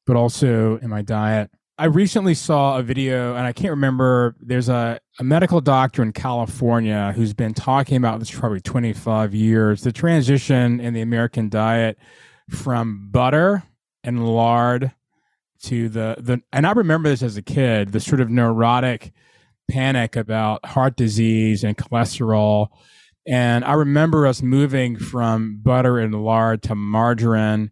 [0.06, 1.52] but also in my diet.
[1.80, 4.36] I recently saw a video, and I can't remember.
[4.40, 9.82] There's a, a medical doctor in California who's been talking about this probably 25 years
[9.84, 12.00] the transition in the American diet
[12.50, 13.64] from butter
[14.04, 14.92] and lard
[15.64, 19.12] to the the and I remember this as a kid, the sort of neurotic
[19.70, 22.68] panic about heart disease and cholesterol.
[23.28, 27.72] And I remember us moving from butter and lard to margarine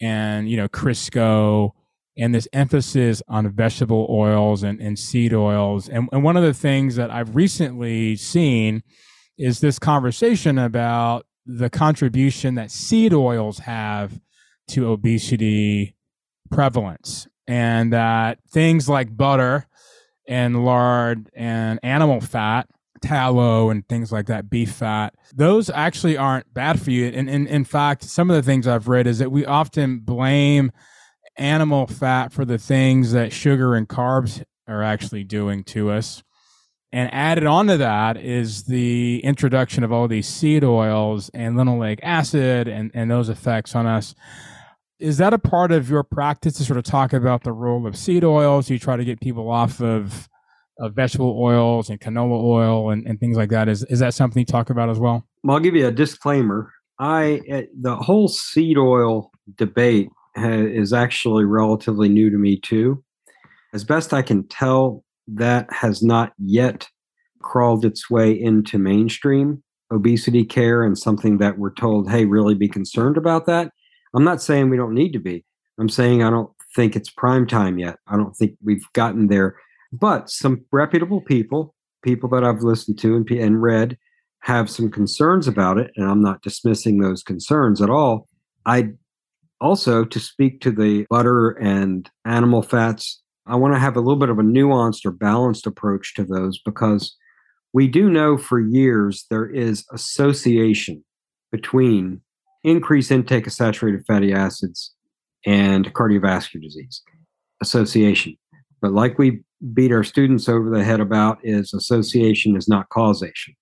[0.00, 1.72] and you know Crisco
[2.16, 5.88] and this emphasis on vegetable oils and, and seed oils.
[5.88, 8.82] And, and one of the things that I've recently seen
[9.36, 14.20] is this conversation about the contribution that seed oils have
[14.68, 15.96] to obesity
[16.50, 19.66] prevalence and that things like butter
[20.26, 22.68] and lard and animal fat
[23.02, 25.14] tallow and things like that beef fat.
[25.34, 27.06] Those actually aren't bad for you.
[27.06, 30.72] And, in fact some of the things i've read is that we often blame
[31.36, 36.22] animal fat for the things that sugar and carbs are actually doing to us.
[36.92, 42.68] And added onto that is the introduction of all these seed oils and linoleic acid
[42.68, 44.14] and, and those effects on us
[44.98, 47.96] is that a part of your practice to sort of talk about the role of
[47.96, 48.70] seed oils?
[48.70, 50.28] You try to get people off of,
[50.78, 53.68] of vegetable oils and canola oil and, and things like that.
[53.68, 55.26] Is is that something you talk about as well?
[55.42, 56.72] Well, I'll give you a disclaimer.
[56.98, 63.02] I eh, the whole seed oil debate is actually relatively new to me too.
[63.72, 66.88] As best I can tell, that has not yet
[67.42, 72.68] crawled its way into mainstream obesity care and something that we're told, hey, really be
[72.68, 73.70] concerned about that.
[74.14, 75.44] I'm not saying we don't need to be.
[75.78, 77.98] I'm saying I don't think it's prime time yet.
[78.06, 79.56] I don't think we've gotten there.
[79.92, 83.98] But some reputable people, people that I've listened to and, and read,
[84.40, 85.90] have some concerns about it.
[85.96, 88.28] And I'm not dismissing those concerns at all.
[88.66, 88.90] I
[89.60, 94.18] also to speak to the butter and animal fats, I want to have a little
[94.18, 97.16] bit of a nuanced or balanced approach to those because
[97.72, 101.04] we do know for years there is association
[101.50, 102.20] between
[102.64, 104.92] increased intake of saturated fatty acids
[105.46, 107.02] and cardiovascular disease
[107.60, 108.36] association.
[108.80, 109.40] But like we
[109.72, 113.54] beat our students over the head about is association is not causation.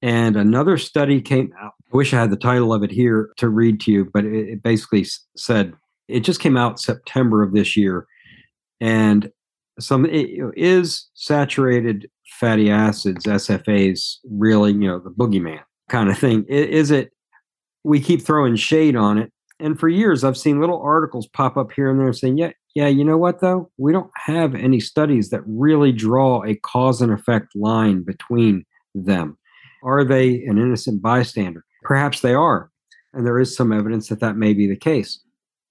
[0.00, 1.72] And another study came out.
[1.92, 4.62] I wish I had the title of it here to read to you, but it,
[4.62, 5.74] basically said
[6.08, 8.06] it just came out September of this year.
[8.80, 9.30] And
[9.78, 16.44] some it, is saturated fatty acids, SFAs, really, you know, the boogeyman kind of thing?
[16.48, 17.12] Is it,
[17.84, 19.32] we keep throwing shade on it.
[19.58, 22.88] And for years, I've seen little articles pop up here and there saying, yeah, yeah,
[22.88, 23.70] you know what, though?
[23.76, 28.64] We don't have any studies that really draw a cause and effect line between
[28.94, 29.38] them.
[29.84, 31.64] Are they an innocent bystander?
[31.82, 32.70] Perhaps they are.
[33.12, 35.20] And there is some evidence that that may be the case.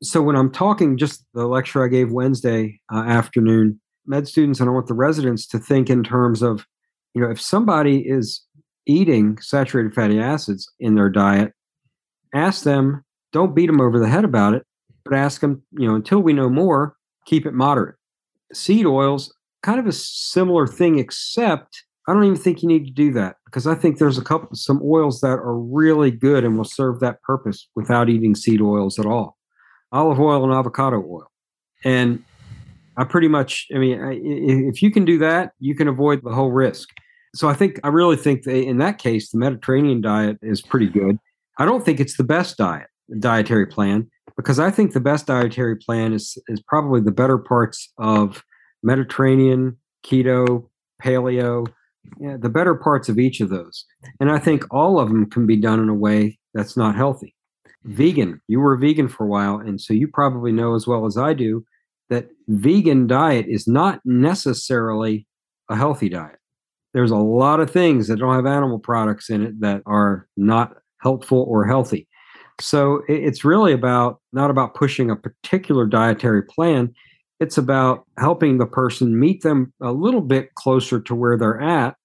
[0.03, 4.69] So when I'm talking, just the lecture I gave Wednesday uh, afternoon, med students and
[4.69, 6.65] I want the residents to think in terms of,
[7.13, 8.43] you know, if somebody is
[8.85, 11.53] eating saturated fatty acids in their diet,
[12.33, 14.65] ask them, don't beat them over the head about it,
[15.03, 17.95] but ask them, you know, until we know more, keep it moderate.
[18.53, 22.91] Seed oils, kind of a similar thing, except I don't even think you need to
[22.91, 26.57] do that because I think there's a couple some oils that are really good and
[26.57, 29.37] will serve that purpose without eating seed oils at all.
[29.91, 31.31] Olive oil and avocado oil.
[31.83, 32.23] And
[32.97, 33.99] I pretty much, I mean,
[34.69, 36.89] if you can do that, you can avoid the whole risk.
[37.33, 40.87] So I think, I really think that in that case, the Mediterranean diet is pretty
[40.87, 41.17] good.
[41.57, 42.87] I don't think it's the best diet,
[43.19, 47.91] dietary plan, because I think the best dietary plan is, is probably the better parts
[47.97, 48.43] of
[48.83, 50.67] Mediterranean, keto,
[51.01, 51.67] paleo,
[52.19, 53.85] yeah, the better parts of each of those.
[54.19, 57.35] And I think all of them can be done in a way that's not healthy.
[57.83, 61.17] Vegan, you were vegan for a while, and so you probably know as well as
[61.17, 61.65] I do
[62.09, 65.25] that vegan diet is not necessarily
[65.69, 66.37] a healthy diet.
[66.93, 70.75] There's a lot of things that don't have animal products in it that are not
[71.01, 72.07] helpful or healthy.
[72.59, 76.93] So it's really about not about pushing a particular dietary plan.
[77.39, 81.95] It's about helping the person meet them a little bit closer to where they're at,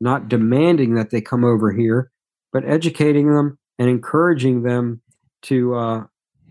[0.00, 2.10] not demanding that they come over here,
[2.52, 5.00] but educating them and encouraging them
[5.42, 6.04] to uh,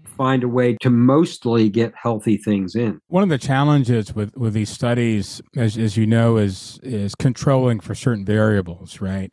[0.06, 3.00] find a way to mostly get healthy things in.
[3.08, 7.80] One of the challenges with, with these studies, as, as you know, is is controlling
[7.80, 9.32] for certain variables, right?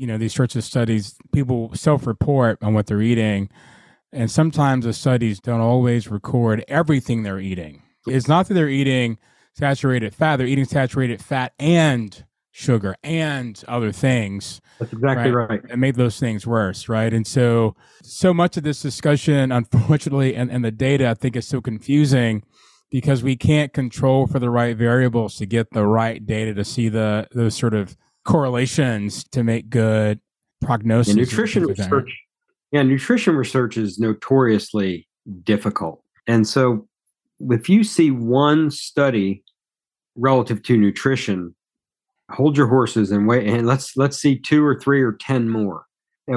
[0.00, 3.50] You know, these sorts of studies, people self-report on what they're eating,
[4.12, 7.82] and sometimes the studies don't always record everything they're eating.
[8.06, 9.18] It's not that they're eating
[9.52, 14.62] saturated fat; they're eating saturated fat and sugar and other things.
[14.78, 15.50] That's exactly right.
[15.50, 15.60] right.
[15.68, 17.12] And made those things worse, right?
[17.12, 21.46] And so, so much of this discussion, unfortunately, and, and the data, I think, is
[21.46, 22.42] so confusing
[22.90, 26.88] because we can't control for the right variables to get the right data to see
[26.88, 30.20] the those sort of correlations to make good
[30.60, 31.14] prognosis.
[31.14, 32.10] Yeah, nutrition research,
[32.72, 35.08] yeah, nutrition research is notoriously
[35.44, 36.86] difficult, and so
[37.48, 39.42] if you see one study
[40.16, 41.54] relative to nutrition
[42.30, 45.84] hold your horses and wait and let's let's see two or three or ten more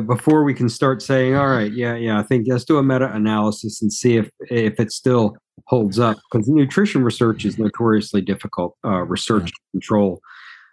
[0.07, 3.81] before we can start saying all right yeah yeah i think let's do a meta-analysis
[3.81, 5.36] and see if if it still
[5.67, 9.71] holds up because nutrition research is notoriously difficult uh, research yeah.
[9.71, 10.19] control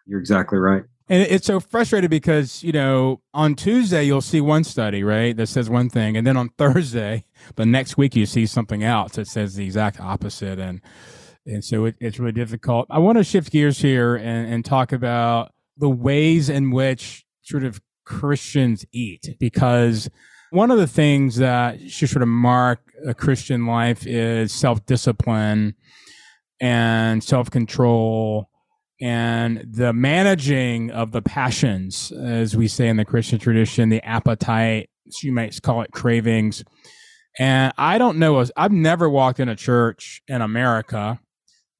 [0.06, 4.64] you're exactly right and it's so frustrating because you know on tuesday you'll see one
[4.64, 6.16] study right that says one thing.
[6.16, 7.24] And then on thursday
[7.56, 10.58] the next week you see something else that says the exact opposite.
[10.58, 10.80] And
[11.46, 12.86] and so it, it's really difficult.
[12.90, 17.64] I want to shift gears here and, and talk about the ways in which sort
[17.64, 20.10] of Christians eat, because
[20.50, 25.74] one of the things that should sort of mark a Christian life is self discipline
[26.60, 28.49] and self control
[29.00, 34.90] and the managing of the passions, as we say in the Christian tradition, the appetite,
[35.22, 36.62] you might call it cravings.
[37.38, 41.18] And I don't know, I've never walked in a church in America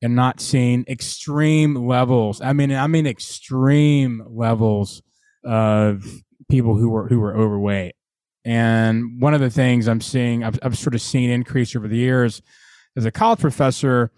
[0.02, 2.40] and not seeing extreme levels.
[2.40, 5.02] I mean, I mean extreme levels
[5.44, 6.04] of
[6.50, 7.94] people who were who were overweight.
[8.44, 11.96] And one of the things I'm seeing, I've, I've sort of seen increase over the
[11.96, 12.40] years
[12.96, 14.10] as a college professor,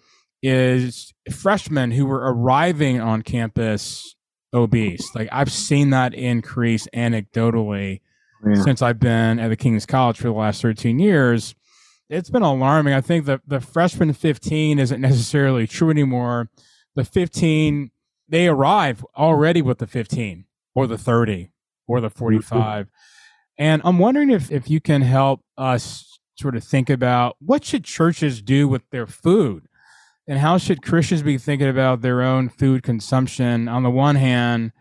[0.42, 4.16] is freshmen who were arriving on campus
[4.52, 5.14] obese.
[5.14, 8.00] Like I've seen that increase anecdotally
[8.44, 8.62] oh, yeah.
[8.62, 11.54] since I've been at the King's College for the last 13 years
[12.12, 12.92] it's been alarming.
[12.92, 16.50] I think the the freshman 15 isn't necessarily true anymore.
[16.94, 17.90] The 15
[18.28, 21.50] they arrive already with the 15 or the 30
[21.86, 22.18] or the mm-hmm.
[22.18, 22.88] 45.
[23.58, 27.84] And I'm wondering if if you can help us sort of think about what should
[27.84, 29.66] churches do with their food
[30.32, 34.72] and how should Christians be thinking about their own food consumption on the one hand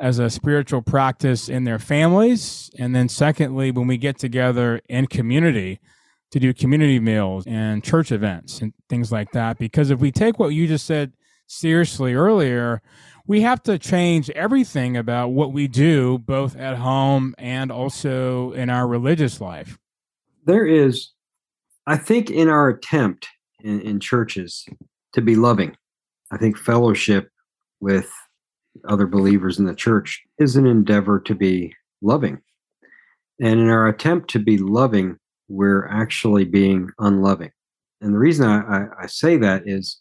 [0.00, 5.08] as a spiritual practice in their families and then secondly when we get together in
[5.08, 5.80] community
[6.30, 9.58] to do community meals and church events and things like that?
[9.58, 11.12] Because if we take what you just said
[11.48, 12.80] seriously earlier
[13.26, 18.70] we have to change everything about what we do both at home and also in
[18.70, 19.76] our religious life.
[20.44, 21.10] There is
[21.84, 23.26] i think in our attempt
[23.64, 24.66] in, in churches
[25.12, 25.76] to be loving.
[26.30, 27.28] I think fellowship
[27.80, 28.10] with
[28.88, 32.40] other believers in the church is an endeavor to be loving.
[33.40, 35.18] And in our attempt to be loving
[35.52, 37.50] we're actually being unloving.
[38.00, 40.00] And the reason I, I, I say that is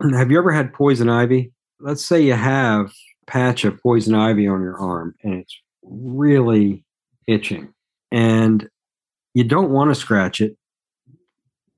[0.12, 1.52] have you ever had poison ivy?
[1.80, 6.84] Let's say you have a patch of poison ivy on your arm and it's really
[7.26, 7.74] itching
[8.12, 8.68] and
[9.34, 10.56] you don't want to scratch it.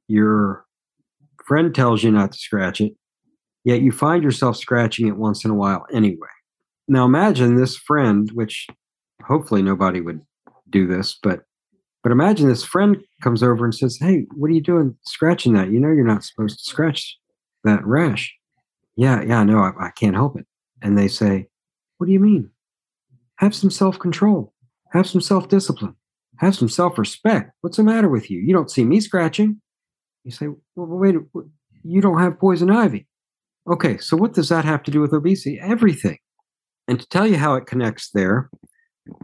[0.09, 0.64] Your
[1.47, 2.93] friend tells you not to scratch it,
[3.65, 6.29] yet you find yourself scratching it once in a while anyway.
[6.89, 8.67] Now imagine this friend, which
[9.27, 10.21] hopefully nobody would
[10.71, 11.41] do this, but
[12.03, 15.71] but imagine this friend comes over and says, Hey, what are you doing scratching that?
[15.71, 17.17] You know you're not supposed to scratch
[17.65, 18.35] that rash.
[18.95, 20.47] Yeah, yeah, no, I, I can't help it.
[20.83, 21.49] And they say,
[21.97, 22.51] What do you mean?
[23.37, 24.53] Have some self control,
[24.93, 25.97] have some self discipline.
[26.39, 27.53] Have some self respect.
[27.61, 28.41] What's the matter with you?
[28.41, 29.61] You don't see me scratching.
[30.25, 31.17] You say, well, wait,
[31.83, 33.07] you don't have poison ivy.
[33.71, 35.59] Okay, so what does that have to do with obesity?
[35.61, 36.19] Everything.
[36.89, 38.51] And to tell you how it connects there,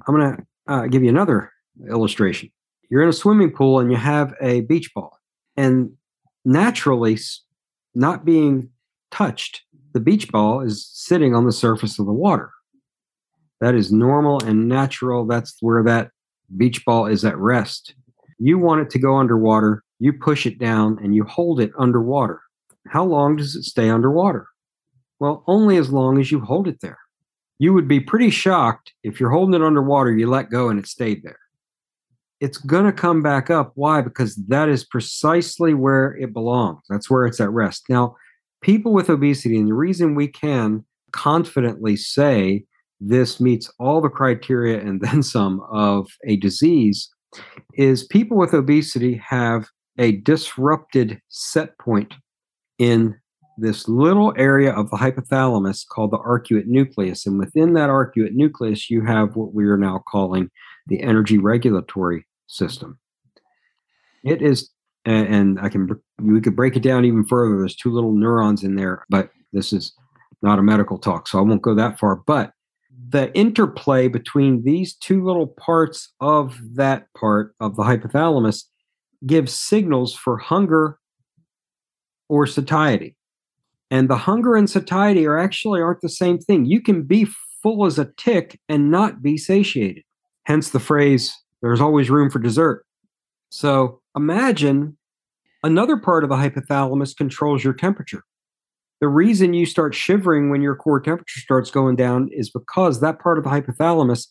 [0.07, 1.53] I'm going to uh, give you another
[1.91, 2.51] illustration.
[2.91, 5.19] You're in a swimming pool and you have a beach ball,
[5.57, 5.93] and
[6.45, 7.19] naturally,
[7.95, 8.71] not being
[9.11, 12.51] touched, the beach ball is sitting on the surface of the water.
[13.61, 15.27] That is normal and natural.
[15.27, 16.11] That's where that
[16.57, 17.95] beach ball is at rest.
[18.39, 22.41] You want it to go underwater, you push it down and you hold it underwater.
[22.89, 24.49] How long does it stay underwater?
[25.21, 26.99] Well, only as long as you hold it there.
[27.59, 30.87] You would be pretty shocked if you're holding it underwater, you let go and it
[30.87, 31.39] stayed there.
[32.41, 33.73] It's going to come back up.
[33.75, 34.01] Why?
[34.01, 36.81] Because that is precisely where it belongs.
[36.89, 37.85] That's where it's at rest.
[37.91, 38.17] Now,
[38.63, 42.65] people with obesity, and the reason we can confidently say
[42.99, 47.11] this meets all the criteria and then some of a disease
[47.75, 49.69] is people with obesity have
[49.99, 52.15] a disrupted set point
[52.79, 53.17] in
[53.59, 57.27] this little area of the hypothalamus called the arcuate nucleus.
[57.27, 60.51] And within that arcuate nucleus, you have what we are now calling
[60.87, 62.99] the energy regulatory system.
[64.25, 64.71] It is,
[65.05, 65.89] and I can,
[66.21, 67.59] we could break it down even further.
[67.59, 69.93] There's two little neurons in there, but this is
[70.43, 72.17] not a medical talk, so I won't go that far.
[72.17, 72.53] But
[73.11, 78.65] the interplay between these two little parts of that part of the hypothalamus
[79.27, 80.99] gives signals for hunger
[82.29, 83.17] or satiety.
[83.91, 86.65] And the hunger and satiety are actually aren't the same thing.
[86.65, 87.27] You can be
[87.63, 90.05] full as a tick and not be satiated.
[90.45, 92.85] Hence the phrase, there's always room for dessert.
[93.51, 94.97] So imagine
[95.65, 98.23] another part of the hypothalamus controls your temperature
[99.01, 103.19] the reason you start shivering when your core temperature starts going down is because that
[103.19, 104.29] part of the hypothalamus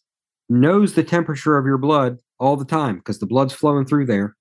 [0.47, 4.35] knows the temperature of your blood all the time because the blood's flowing through there.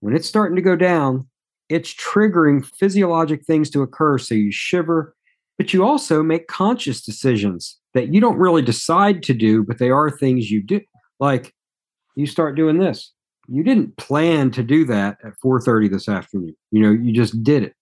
[0.00, 1.28] When it's starting to go down,
[1.68, 4.18] it's triggering physiologic things to occur.
[4.18, 5.14] So you shiver,
[5.56, 9.90] but you also make conscious decisions that you don't really decide to do, but they
[9.90, 10.80] are things you do.
[11.20, 11.54] Like
[12.16, 13.12] you start doing this.
[13.48, 16.56] You didn't plan to do that at 4:30 this afternoon.
[16.70, 17.74] You know, you just did it.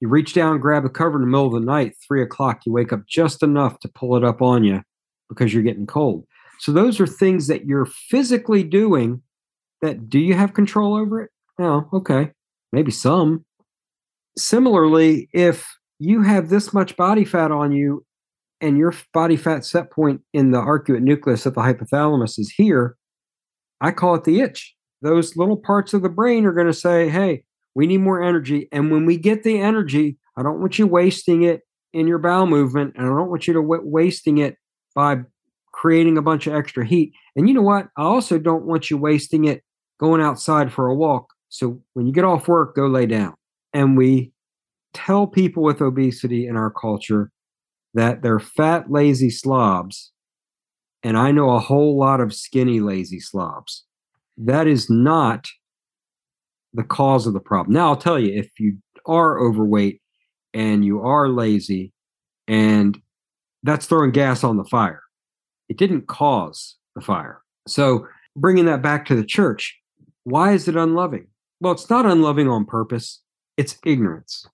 [0.00, 2.72] You reach down, grab a cover in the middle of the night, three o'clock, you
[2.72, 4.82] wake up just enough to pull it up on you
[5.28, 6.24] because you're getting cold.
[6.60, 9.22] So those are things that you're physically doing
[9.82, 11.30] that do you have control over it?
[11.58, 12.32] No, okay.
[12.72, 13.44] Maybe some.
[14.36, 15.66] Similarly, if
[15.98, 18.04] you have this much body fat on you
[18.60, 22.96] and your body fat set point in the arcuate nucleus of the hypothalamus is here,
[23.80, 24.74] I call it the itch.
[25.02, 27.44] Those little parts of the brain are going to say, hey,
[27.74, 28.68] we need more energy.
[28.72, 32.46] And when we get the energy, I don't want you wasting it in your bowel
[32.46, 34.56] movement, and I don't want you to w- wasting it
[34.94, 35.18] by
[35.72, 37.12] creating a bunch of extra heat.
[37.34, 37.86] And you know what?
[37.96, 39.62] I also don't want you wasting it
[39.98, 41.28] going outside for a walk.
[41.48, 43.34] So when you get off work, go lay down.
[43.72, 44.32] And we
[44.94, 47.30] tell people with obesity in our culture
[47.94, 50.12] that they're fat, lazy slobs.
[51.02, 53.84] And I know a whole lot of skinny, lazy slobs.
[54.36, 55.48] That is not
[56.74, 57.74] the cause of the problem.
[57.74, 60.00] Now, I'll tell you, if you are overweight
[60.54, 61.92] and you are lazy,
[62.46, 63.00] and
[63.62, 65.02] that's throwing gas on the fire,
[65.68, 67.42] it didn't cause the fire.
[67.66, 69.76] So, bringing that back to the church,
[70.24, 71.26] Why is it unloving?
[71.60, 73.22] Well, it's not unloving on purpose,
[73.56, 74.46] it's ignorance.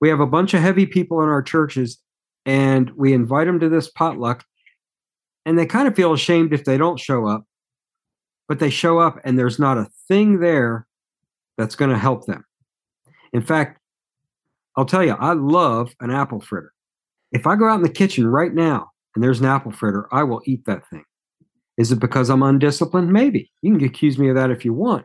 [0.00, 1.98] We have a bunch of heavy people in our churches
[2.44, 4.44] and we invite them to this potluck
[5.44, 7.44] and they kind of feel ashamed if they don't show up,
[8.48, 10.86] but they show up and there's not a thing there
[11.58, 12.44] that's going to help them.
[13.32, 13.80] In fact,
[14.76, 16.72] I'll tell you, I love an apple fritter.
[17.32, 20.22] If I go out in the kitchen right now and there's an apple fritter, I
[20.22, 21.04] will eat that thing.
[21.76, 23.12] Is it because I'm undisciplined?
[23.12, 23.50] Maybe.
[23.62, 25.04] You can accuse me of that if you want,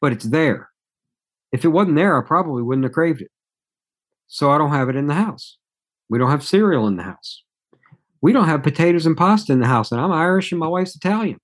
[0.00, 0.70] but it's there.
[1.52, 3.30] If it wasn't there, I probably wouldn't have craved it.
[4.28, 5.58] So I don't have it in the house.
[6.08, 7.42] We don't have cereal in the house.
[8.22, 10.94] We don't have potatoes and pasta in the house, and I'm Irish and my wife's
[10.94, 11.38] Italian.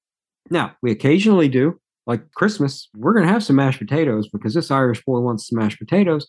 [0.50, 4.70] Now, we occasionally do, like Christmas, we're going to have some mashed potatoes because this
[4.70, 6.26] Irish boy wants some mashed potatoes,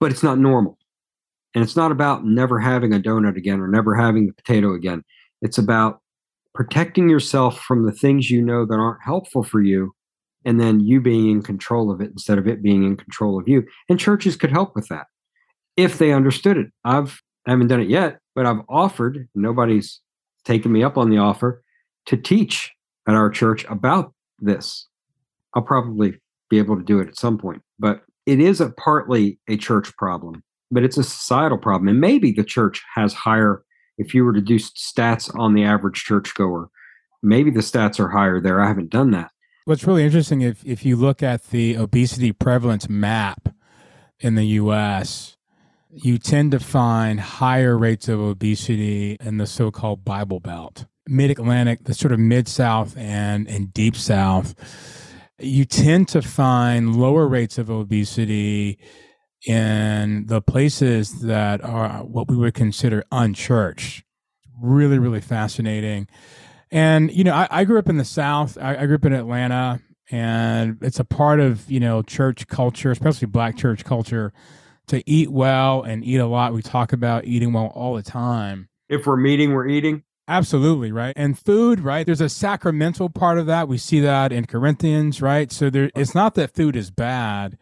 [0.00, 0.78] but it's not normal.
[1.54, 5.02] And it's not about never having a donut again or never having the potato again.
[5.42, 6.00] It's about
[6.54, 9.92] protecting yourself from the things you know that aren't helpful for you
[10.44, 13.48] and then you being in control of it instead of it being in control of
[13.48, 13.64] you.
[13.88, 15.06] And churches could help with that
[15.76, 16.68] if they understood it.
[16.84, 20.00] I've I haven't done it yet, but I've offered, nobody's
[20.44, 21.62] taken me up on the offer
[22.06, 22.70] to teach
[23.08, 24.86] at our church about this.
[25.54, 29.38] I'll probably be able to do it at some point, but it is a partly
[29.48, 31.88] a church problem, but it's a societal problem.
[31.88, 33.64] And maybe the church has higher,
[33.96, 36.68] if you were to do stats on the average churchgoer,
[37.22, 38.60] maybe the stats are higher there.
[38.60, 39.30] I haven't done that.
[39.66, 43.50] What's really interesting if if you look at the obesity prevalence map
[44.18, 45.36] in the US,
[45.90, 51.94] you tend to find higher rates of obesity in the so-called Bible Belt, Mid-Atlantic, the
[51.94, 54.54] sort of mid-South and and deep South.
[55.38, 58.78] You tend to find lower rates of obesity
[59.46, 64.04] in the places that are what we would consider unchurched.
[64.60, 66.08] Really, really fascinating.
[66.70, 68.56] And you know, I, I grew up in the South.
[68.60, 72.90] I, I grew up in Atlanta, and it's a part of you know church culture,
[72.90, 74.32] especially Black church culture
[74.88, 76.52] to eat well and eat a lot.
[76.52, 78.68] We talk about eating well all the time.
[78.88, 80.02] If we're meeting, we're eating.
[80.28, 81.12] Absolutely, right?
[81.16, 82.06] And food, right?
[82.06, 83.66] There's a sacramental part of that.
[83.66, 85.50] We see that in Corinthians, right?
[85.50, 87.58] So there it's not that food is bad,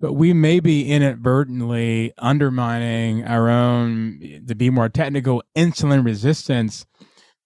[0.00, 6.84] but we may be inadvertently undermining our own to be more technical insulin resistance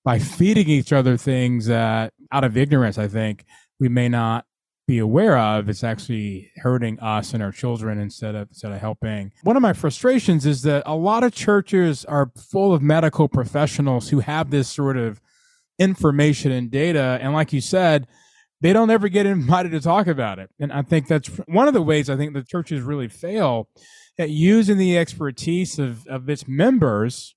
[0.05, 3.45] by feeding each other things that out of ignorance, I think,
[3.81, 4.47] we may not
[4.87, 9.33] be aware of it's actually hurting us and our children instead of instead of helping.
[9.43, 14.11] One of my frustrations is that a lot of churches are full of medical professionals
[14.11, 15.23] who have this sort of
[15.79, 18.07] information and data and like you said
[18.61, 20.49] they don't ever get invited to talk about it.
[20.59, 23.69] And I think that's one of the ways I think the churches really fail
[24.19, 27.35] at using the expertise of, of its members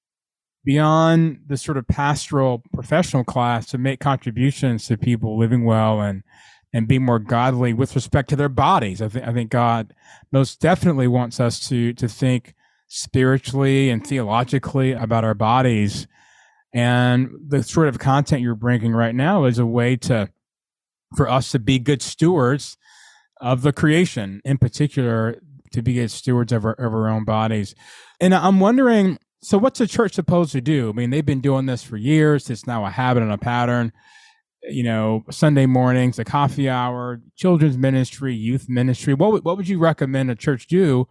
[0.68, 6.24] beyond the sort of pastoral professional class to make contributions to people living well and
[6.74, 9.02] and be more godly with respect to their bodies.
[9.02, 9.94] I think I think God
[10.30, 12.54] most definitely wants us to to think
[12.90, 16.06] spiritually and theologically about our bodies.
[16.74, 20.30] And the sort of content you're bringing right now is a way to
[21.16, 22.76] for us to be good stewards
[23.40, 25.40] of the creation, in particular
[25.72, 27.74] to be good stewards of our, of our own bodies.
[28.20, 30.90] And I'm wondering, so what's the church supposed to do?
[30.90, 32.50] I mean, they've been doing this for years.
[32.50, 33.92] It's now a habit and a pattern
[34.70, 39.14] you know, Sunday mornings, a coffee hour, children's ministry, youth ministry.
[39.14, 41.08] What would, what would you recommend a church do?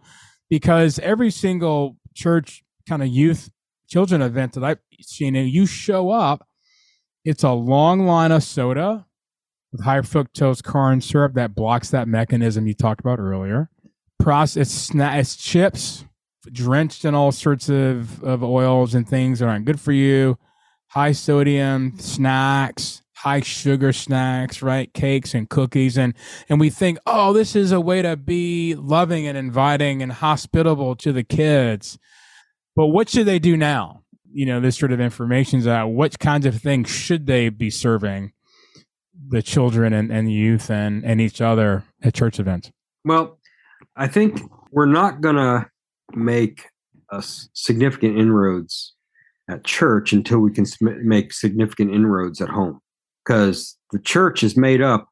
[0.49, 3.49] Because every single church kind of youth
[3.87, 6.47] children event that I've seen, and you show up,
[7.25, 9.05] it's a long line of soda
[9.71, 13.69] with high fructose corn syrup that blocks that mechanism you talked about earlier.
[14.19, 16.05] Process it's, sna- it's chips
[16.51, 20.37] drenched in all sorts of, of oils and things that aren't good for you.
[20.87, 24.93] High sodium snacks, high sugar snacks, right?
[24.93, 25.97] Cakes and cookies.
[25.97, 26.13] And,
[26.49, 30.95] and we think, oh, this is a way to be loving and inviting and hospitable
[30.97, 31.97] to the kids.
[32.75, 34.03] But what should they do now?
[34.31, 35.89] You know, this sort of information's out.
[35.89, 38.33] What kinds of things should they be serving
[39.29, 42.71] the children and, and youth and, and each other at church events?
[43.03, 43.39] Well,
[43.95, 44.39] I think
[44.71, 45.69] we're not going to
[46.13, 46.65] make
[47.11, 48.93] a significant inroads
[49.49, 50.65] at church until we can
[51.03, 52.79] make significant inroads at home
[53.25, 55.09] because the church is made up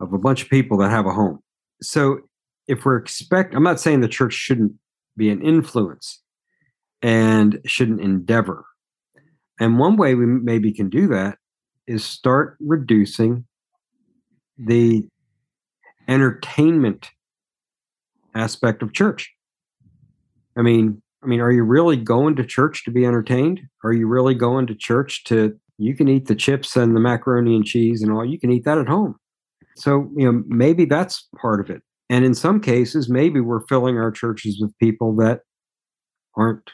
[0.00, 1.40] of a bunch of people that have a home.
[1.82, 2.20] So
[2.68, 4.72] if we're expect, I'm not saying the church shouldn't
[5.16, 6.22] be an influence
[7.02, 8.64] and shouldn't endeavor.
[9.60, 11.38] And one way we maybe can do that
[11.86, 13.46] is start reducing
[14.58, 15.08] the
[16.08, 17.10] entertainment
[18.34, 19.35] aspect of church.
[20.56, 23.60] I mean, I mean, are you really going to church to be entertained?
[23.84, 27.54] Are you really going to church to you can eat the chips and the macaroni
[27.54, 28.24] and cheese and all.
[28.24, 29.16] You can eat that at home.
[29.76, 31.82] So, you know, maybe that's part of it.
[32.08, 35.40] And in some cases, maybe we're filling our churches with people that
[36.36, 36.70] aren't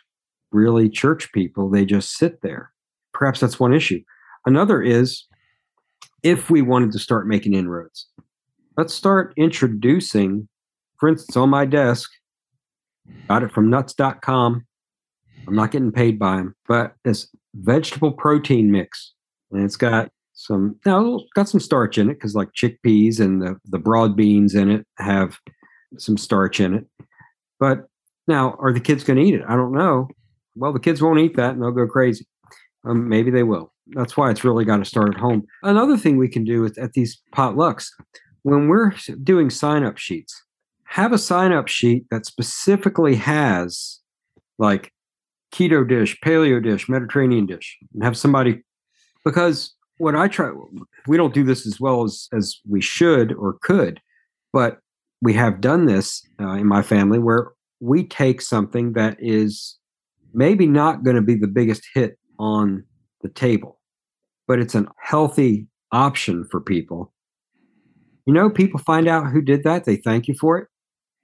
[0.52, 1.70] really church people.
[1.70, 2.72] They just sit there.
[3.12, 4.00] Perhaps that's one issue.
[4.46, 5.24] Another is
[6.22, 8.06] if we wanted to start making inroads,
[8.76, 10.48] let's start introducing,
[11.00, 12.10] for instance, on my desk,
[13.28, 14.66] got it from nuts.com.
[15.46, 19.12] I'm not getting paid by them, but this vegetable protein mix.
[19.50, 23.56] And it's got some now got some starch in it because like chickpeas and the,
[23.66, 25.38] the broad beans in it have
[25.98, 26.86] some starch in it.
[27.58, 27.86] But
[28.26, 29.42] now, are the kids going to eat it?
[29.48, 30.08] I don't know.
[30.54, 32.26] Well, the kids won't eat that and they'll go crazy.
[32.84, 33.72] Um, maybe they will.
[33.88, 35.44] That's why it's really got to start at home.
[35.62, 37.88] Another thing we can do at these potlucks,
[38.42, 38.92] when we're
[39.22, 40.42] doing sign up sheets,
[40.92, 43.98] have a sign up sheet that specifically has
[44.58, 44.92] like
[45.50, 48.62] keto dish, paleo dish, Mediterranean dish, and have somebody
[49.24, 50.50] because what I try
[51.06, 54.00] we don't do this as well as as we should or could,
[54.52, 54.80] but
[55.22, 59.78] we have done this uh, in my family where we take something that is
[60.34, 62.84] maybe not going to be the biggest hit on
[63.22, 63.80] the table,
[64.46, 67.14] but it's a healthy option for people.
[68.26, 70.68] You know, people find out who did that, they thank you for it.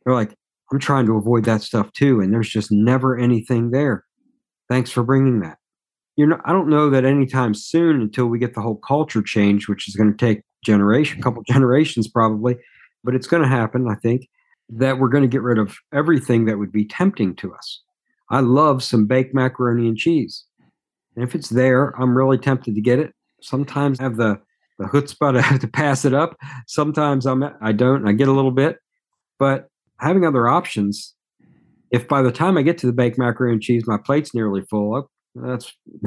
[0.04, 0.34] They're like,
[0.72, 4.04] I'm trying to avoid that stuff too, and there's just never anything there.
[4.68, 5.58] Thanks for bringing that.
[6.16, 9.68] You know, I don't know that anytime soon until we get the whole culture change,
[9.68, 12.56] which is going to take generation, a couple generations probably,
[13.04, 14.28] but it's going to happen, I think
[14.68, 17.80] that we're going to get rid of everything that would be tempting to us.
[18.30, 20.44] I love some baked macaroni and cheese.
[21.16, 23.14] And if it's there, I'm really tempted to get it.
[23.40, 24.38] Sometimes I have the,
[24.78, 26.36] the chutzpah to have to pass it up.
[26.66, 28.06] Sometimes I'm I don't.
[28.06, 28.78] I get a little bit,
[29.38, 29.68] but
[30.00, 31.14] having other options.
[31.90, 34.62] If by the time I get to the baked macaroni and cheese, my plate's nearly
[34.62, 35.72] full, oh, that's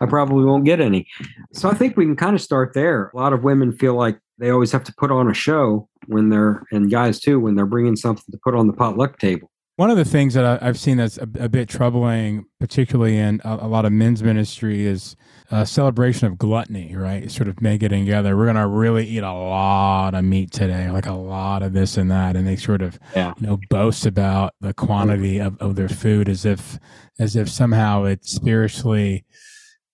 [0.00, 1.06] I probably won't get any.
[1.52, 3.10] So I think we can kind of start there.
[3.14, 6.30] A lot of women feel like they always have to put on a show when
[6.30, 9.50] they're and guys too when they're bringing something to put on the potluck table.
[9.82, 13.40] One of the things that I, have seen that's a, a, bit troubling, particularly in
[13.42, 15.16] a, a, lot of men's ministry, is
[15.50, 17.28] a celebration of gluttony, right?
[17.28, 18.36] Sort of make it together.
[18.36, 21.96] We're going to really eat a lot of meat today, like a lot of this
[21.96, 22.36] and that.
[22.36, 23.34] And they sort of, yeah.
[23.40, 26.78] you know, boast about the quantity of, of their food as if,
[27.18, 29.24] as if somehow it's spiritually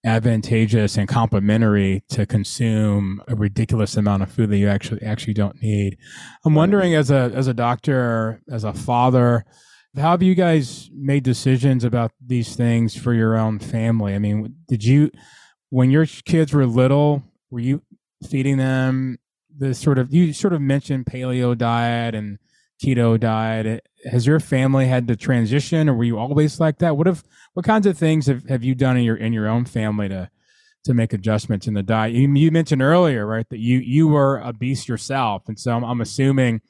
[0.05, 5.63] advantageous and complementary to consume a ridiculous amount of food that you actually actually don't
[5.63, 5.97] need.
[6.45, 9.47] I'm wondering as a as a doctor, as a father,
[9.99, 14.15] how have you guys made decisions about these things for your own family?
[14.15, 15.11] I mean, did you
[15.71, 17.83] when your kids were little, were you
[18.27, 19.19] feeding them
[19.59, 22.39] the sort of you sort of mentioned paleo diet and
[22.83, 23.87] keto diet.
[24.11, 26.97] Has your family had to transition, or were you always like that?
[26.97, 29.65] What have what kinds of things have, have you done in your in your own
[29.65, 30.31] family to
[30.85, 32.15] to make adjustments in the diet?
[32.15, 35.85] You, you mentioned earlier, right, that you you were a beast yourself, and so I'm,
[35.85, 36.61] I'm assuming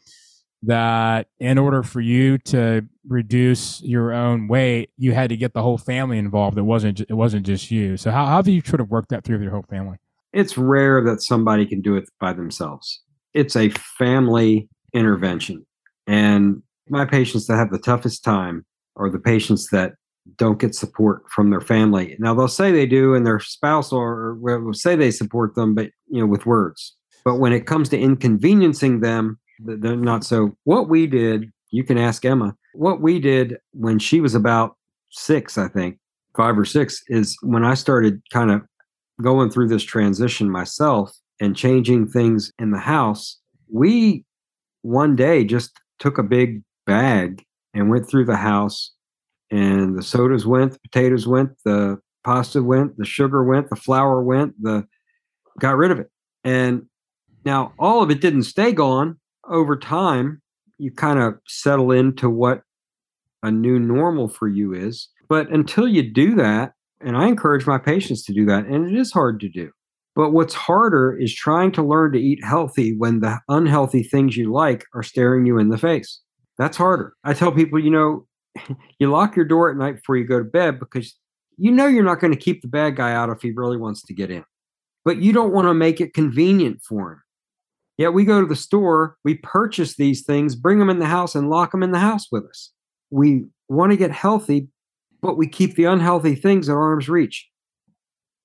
[0.62, 5.62] that in order for you to reduce your own weight, you had to get the
[5.62, 6.58] whole family involved.
[6.58, 7.96] It wasn't it wasn't just you.
[7.96, 9.98] So how, how have you sort of worked that through with your whole family?
[10.32, 13.02] It's rare that somebody can do it by themselves.
[13.34, 15.64] It's a family intervention.
[16.06, 18.64] And my patients that have the toughest time
[18.96, 19.92] are the patients that
[20.36, 22.16] don't get support from their family.
[22.18, 25.90] Now they'll say they do, and their spouse or will say they support them, but
[26.08, 26.96] you know, with words.
[27.24, 30.56] But when it comes to inconveniencing them, they're not so.
[30.64, 32.54] What we did, you can ask Emma.
[32.74, 34.76] What we did when she was about
[35.10, 35.98] six, I think,
[36.36, 38.62] five or six, is when I started kind of
[39.22, 43.38] going through this transition myself and changing things in the house.
[43.72, 44.24] We
[44.82, 47.44] one day just took a big bag
[47.74, 48.92] and went through the house
[49.50, 54.22] and the sodas went the potatoes went the pasta went the sugar went the flour
[54.22, 54.86] went the
[55.58, 56.10] got rid of it
[56.44, 56.86] and
[57.44, 59.18] now all of it didn't stay gone
[59.50, 60.40] over time
[60.78, 62.62] you kind of settle into what
[63.42, 67.78] a new normal for you is but until you do that and i encourage my
[67.78, 69.70] patients to do that and it is hard to do
[70.18, 74.52] but what's harder is trying to learn to eat healthy when the unhealthy things you
[74.52, 76.18] like are staring you in the face.
[76.58, 77.14] That's harder.
[77.22, 78.26] I tell people, you know,
[78.98, 81.16] you lock your door at night before you go to bed because
[81.56, 84.02] you know you're not going to keep the bad guy out if he really wants
[84.06, 84.44] to get in.
[85.04, 87.22] But you don't want to make it convenient for him.
[87.98, 91.34] Yet we go to the store, we purchase these things, bring them in the house,
[91.34, 92.72] and lock them in the house with us.
[93.10, 94.68] We want to get healthy,
[95.20, 97.48] but we keep the unhealthy things at arm's reach.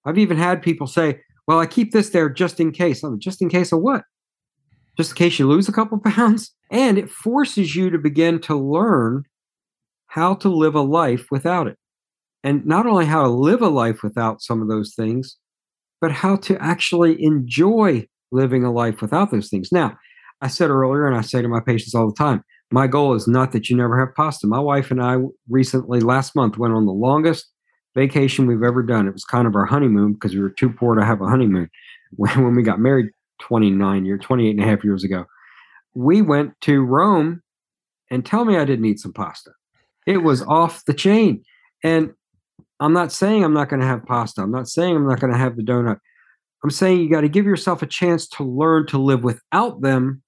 [0.06, 3.04] I've even had people say, well, I keep this there just in case.
[3.04, 4.04] Oh, just in case of what?
[4.98, 6.52] Just in case you lose a couple pounds?
[6.72, 9.24] And it forces you to begin to learn
[10.08, 11.78] how to live a life without it.
[12.44, 15.38] And not only how to live a life without some of those things,
[16.02, 19.72] but how to actually enjoy living a life without those things.
[19.72, 19.98] Now,
[20.42, 23.28] I said earlier, and I say to my patients all the time, my goal is
[23.28, 24.48] not that you never have pasta.
[24.48, 27.50] My wife and I recently, last month, went on the longest
[27.96, 29.08] vacation we've ever done.
[29.08, 31.70] It was kind of our honeymoon because we were too poor to have a honeymoon
[32.16, 33.12] when, when we got married
[33.42, 35.26] 29 years, 28 and a half years ago.
[35.94, 37.44] We went to Rome
[38.10, 39.52] and tell me I didn't eat some pasta.
[40.08, 41.44] It was off the chain.
[41.84, 42.14] And
[42.80, 44.42] I'm not saying I'm not going to have pasta.
[44.42, 46.00] I'm not saying I'm not going to have the donut.
[46.64, 50.22] I'm saying you got to give yourself a chance to learn to live without them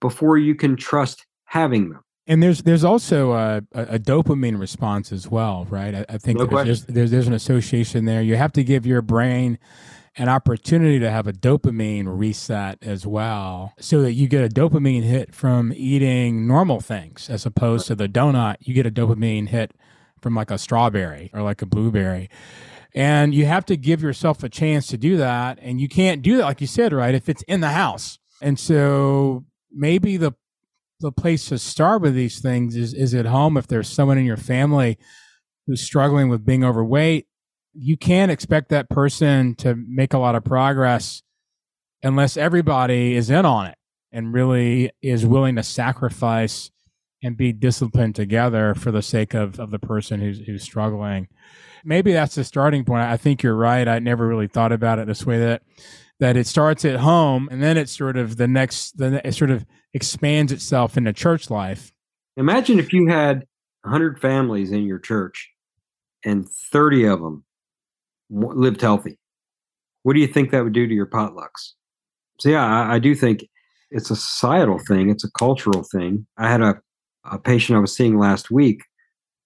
[0.00, 2.00] before you can trust having them.
[2.26, 5.94] And there's there's also a, a, dopamine response as well, right?
[5.94, 8.22] I, I think no there's, there's, there's an association there.
[8.22, 9.58] You have to give your brain
[10.16, 15.02] an opportunity to have a dopamine reset as well, so that you get a dopamine
[15.02, 18.56] hit from eating normal things as opposed to the donut.
[18.60, 19.74] You get a dopamine hit
[20.20, 22.30] from like a strawberry or like a blueberry.
[22.94, 25.58] And you have to give yourself a chance to do that.
[25.62, 27.14] And you can't do that, like you said, right?
[27.14, 28.18] If it's in the house.
[28.42, 30.32] And so maybe the
[31.00, 34.24] the place to start with these things is is at home if there's someone in
[34.24, 34.98] your family
[35.66, 37.26] who's struggling with being overweight
[37.72, 41.22] you can't expect that person to make a lot of progress
[42.02, 43.78] unless everybody is in on it
[44.12, 46.70] and really is willing to sacrifice
[47.22, 51.28] and be disciplined together for the sake of, of the person who's who's struggling.
[51.84, 53.02] Maybe that's the starting point.
[53.02, 53.86] I think you're right.
[53.86, 55.62] I never really thought about it this way that
[56.18, 59.50] that it starts at home and then it's sort of the next then it sort
[59.50, 59.64] of
[59.94, 61.92] expands itself into church life.
[62.36, 63.44] Imagine if you had
[63.82, 65.50] 100 families in your church
[66.24, 67.44] and 30 of them
[68.30, 69.18] lived healthy.
[70.02, 71.72] What do you think that would do to your potlucks?
[72.38, 73.46] So yeah, I, I do think
[73.90, 75.10] it's a societal thing.
[75.10, 76.26] It's a cultural thing.
[76.38, 76.76] I had a,
[77.24, 78.82] a patient I was seeing last week.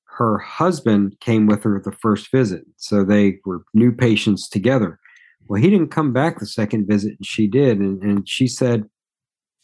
[0.05, 4.99] Her husband came with her the first visit, so they were new patients together.
[5.49, 8.85] Well, he didn't come back the second visit, and she did, and, and she said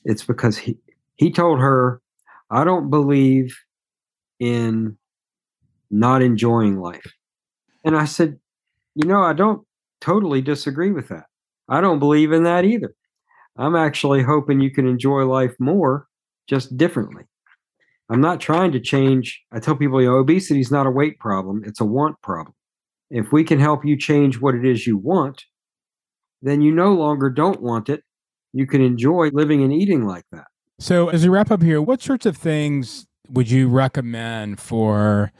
[0.04, 0.78] it's because he
[1.16, 2.02] he told her,
[2.50, 3.56] "I don't believe
[4.38, 4.96] in
[5.90, 7.14] not enjoying life,"
[7.84, 8.38] and I said,
[8.94, 9.66] you know, I don't
[10.00, 11.26] totally disagree with that.
[11.68, 12.94] I don't believe in that either.
[13.56, 16.06] I'm actually hoping you can enjoy life more,
[16.48, 17.24] just differently.
[18.10, 19.40] I'm not trying to change.
[19.52, 22.54] I tell people, you know, obesity is not a weight problem, it's a want problem.
[23.08, 25.44] If we can help you change what it is you want,
[26.42, 28.02] then you no longer don't want it.
[28.52, 30.46] You can enjoy living and eating like that.
[30.78, 35.30] So, as we wrap up here, what sorts of things would you recommend for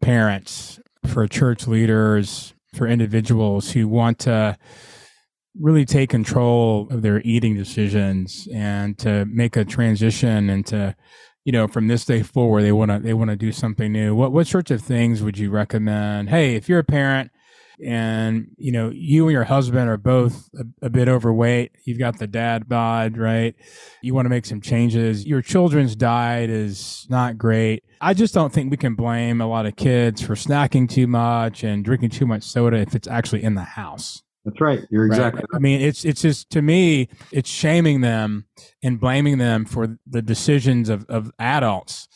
[0.00, 4.56] parents, for church leaders, for individuals who want to
[5.58, 10.94] really take control of their eating decisions and to make a transition into
[11.46, 14.14] you know from this day forward they want to they want to do something new.
[14.14, 16.28] What what sorts of things would you recommend?
[16.28, 17.30] Hey if you're a parent
[17.84, 22.18] and you know you and your husband are both a, a, bit overweight you've got
[22.18, 23.54] the dad bod right?
[24.02, 25.24] You want to make some changes.
[25.24, 27.84] Your children's diet is not great.
[28.00, 31.62] I just don't think we can blame a lot of kids for snacking too much
[31.62, 35.40] and drinking too much soda if it's actually in the house that's right you're exactly
[35.40, 35.56] right?
[35.56, 38.46] i mean it's it's just to me it's shaming them
[38.82, 42.08] and blaming them for the decisions of, of adults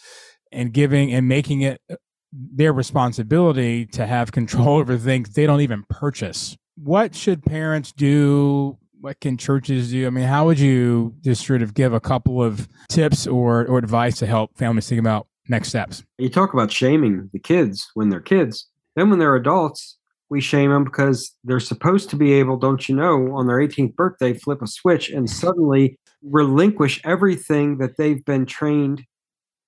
[0.53, 1.97] and giving and making it uh,
[2.33, 6.57] their responsibility to have control over things they don't even purchase.
[6.77, 8.79] What should parents do?
[9.01, 10.07] What can churches do?
[10.07, 13.79] I mean, how would you just sort of give a couple of tips or, or
[13.79, 16.05] advice to help families think about next steps?
[16.19, 18.67] You talk about shaming the kids when they're kids.
[18.97, 19.97] Then when they're adults,
[20.31, 23.97] we shame them because they're supposed to be able, don't you know, on their 18th
[23.97, 29.05] birthday, flip a switch and suddenly relinquish everything that they've been trained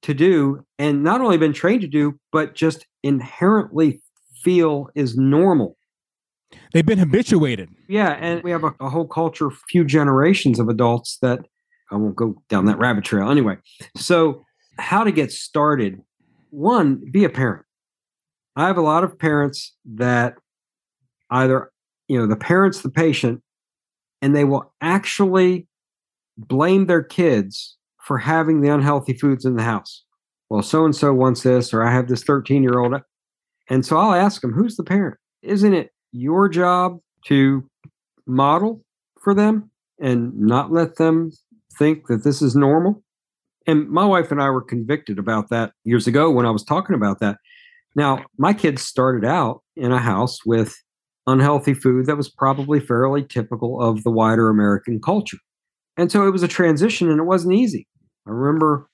[0.02, 4.00] to do and not only been trained to do, but just inherently
[4.42, 5.76] feel is normal.
[6.72, 7.70] They've been habituated.
[7.88, 8.16] Yeah.
[8.20, 11.40] And we have a, a whole culture, few generations of adults that
[11.90, 13.56] I won't go down that rabbit trail anyway.
[13.96, 14.44] So,
[14.78, 16.00] how to get started?
[16.50, 17.64] One, be a parent.
[18.56, 20.34] I have a lot of parents that
[21.32, 21.72] either,
[22.06, 23.42] you know, the parent's the patient,
[24.20, 25.66] and they will actually
[26.36, 30.04] blame their kids for having the unhealthy foods in the house.
[30.50, 32.94] Well, so and so wants this, or I have this 13 year old.
[33.70, 35.16] And so I'll ask them, who's the parent?
[35.42, 37.64] Isn't it your job to
[38.26, 38.84] model
[39.22, 41.32] for them and not let them
[41.78, 43.02] think that this is normal?
[43.66, 46.96] And my wife and I were convicted about that years ago when I was talking
[46.96, 47.38] about that.
[47.94, 50.74] Now, my kids started out in a house with
[51.26, 55.38] unhealthy food that was probably fairly typical of the wider American culture.
[55.96, 57.86] And so it was a transition and it wasn't easy.
[58.26, 58.88] I remember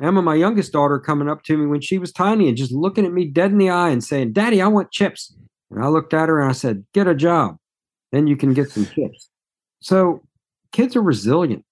[0.00, 3.04] Emma, my youngest daughter, coming up to me when she was tiny and just looking
[3.04, 5.34] at me dead in the eye and saying, Daddy, I want chips.
[5.70, 7.56] And I looked at her and I said, Get a job.
[8.12, 9.30] Then you can get some chips.
[9.80, 10.22] So
[10.72, 11.64] kids are resilient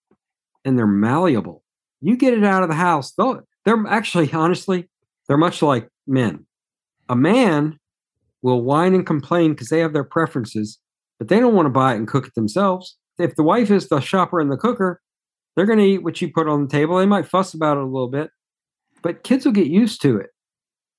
[0.64, 1.62] and they're malleable.
[2.00, 4.88] You get it out of the house, they're actually honestly,
[5.26, 6.46] they're much like men.
[7.08, 7.78] A man
[8.46, 10.78] will whine and complain because they have their preferences,
[11.18, 12.96] but they don't want to buy it and cook it themselves.
[13.18, 15.02] If the wife is the shopper and the cooker,
[15.56, 16.96] they're going to eat what you put on the table.
[16.96, 18.30] They might fuss about it a little bit,
[19.02, 20.30] but kids will get used to it.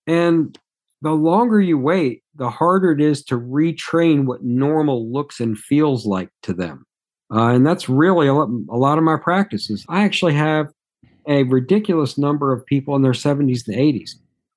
[0.05, 0.57] And
[1.01, 6.05] the longer you wait, the harder it is to retrain what normal looks and feels
[6.05, 6.85] like to them.
[7.33, 9.85] Uh, and that's really a lot, a lot of my practices.
[9.87, 10.67] I actually have
[11.27, 14.15] a ridiculous number of people in their 70s and 80s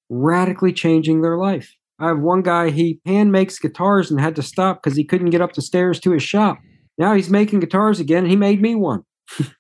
[0.08, 1.76] radically changing their life.
[2.01, 5.31] I have one guy, he hand makes guitars and had to stop because he couldn't
[5.31, 6.59] get up the stairs to his shop.
[6.97, 8.24] Now he's making guitars again.
[8.24, 9.02] And he made me one.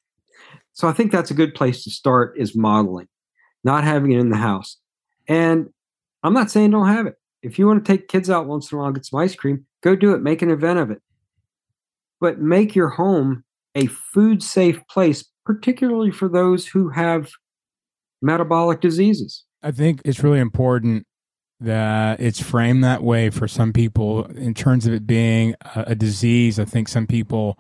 [0.72, 3.08] so I think that's a good place to start is modeling,
[3.62, 4.78] not having it in the house.
[5.28, 5.68] And
[6.22, 7.16] I'm not saying don't have it.
[7.42, 9.66] If you want to take kids out once in a while, get some ice cream,
[9.82, 10.22] go do it.
[10.22, 11.02] Make an event of it.
[12.20, 13.44] But make your home
[13.74, 17.30] a food safe place, particularly for those who have
[18.22, 19.44] metabolic diseases.
[19.62, 21.06] I think it's really important
[21.60, 25.94] that it's framed that way for some people in terms of it being a, a
[25.94, 26.58] disease.
[26.58, 27.58] I think some people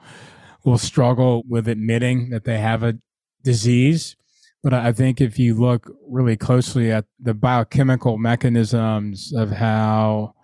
[0.64, 2.98] will struggle with admitting that they have a
[3.42, 4.16] disease
[4.62, 10.34] but I think if you look really closely at the biochemical mechanisms of how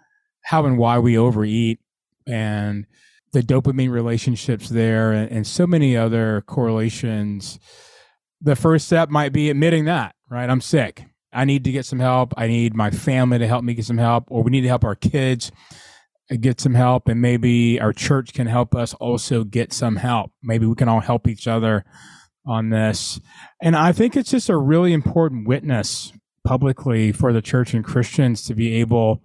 [0.42, 1.80] how and why we overeat
[2.26, 2.86] and
[3.32, 7.58] the dopamine relationships there and, and so many other correlations,
[8.40, 10.48] the first step might be admitting that, right?
[10.48, 11.04] I'm sick.
[11.36, 12.32] I need to get some help.
[12.36, 14.84] I need my family to help me get some help, or we need to help
[14.84, 15.52] our kids
[16.40, 17.08] get some help.
[17.08, 20.32] And maybe our church can help us also get some help.
[20.42, 21.84] Maybe we can all help each other
[22.46, 23.20] on this.
[23.60, 26.12] And I think it's just a really important witness
[26.44, 29.22] publicly for the church and Christians to be able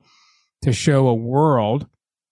[0.64, 1.88] to show a world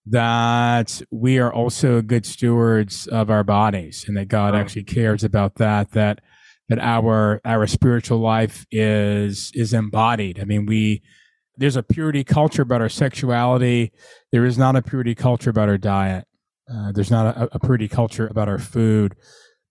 [0.06, 5.56] that we are also good stewards of our bodies and that God actually cares about
[5.56, 6.20] that that
[6.70, 10.40] that our our spiritual life is is embodied.
[10.40, 11.02] I mean, we
[11.58, 13.92] there's a purity culture about our sexuality.
[14.32, 16.26] There is not a purity culture about our diet.
[16.72, 19.14] Uh, there's not a, a purity culture about our food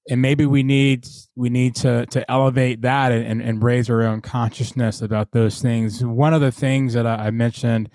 [0.09, 4.21] and maybe we need we need to to elevate that and, and raise our own
[4.21, 6.03] consciousness about those things.
[6.03, 7.89] One of the things that I, I mentioned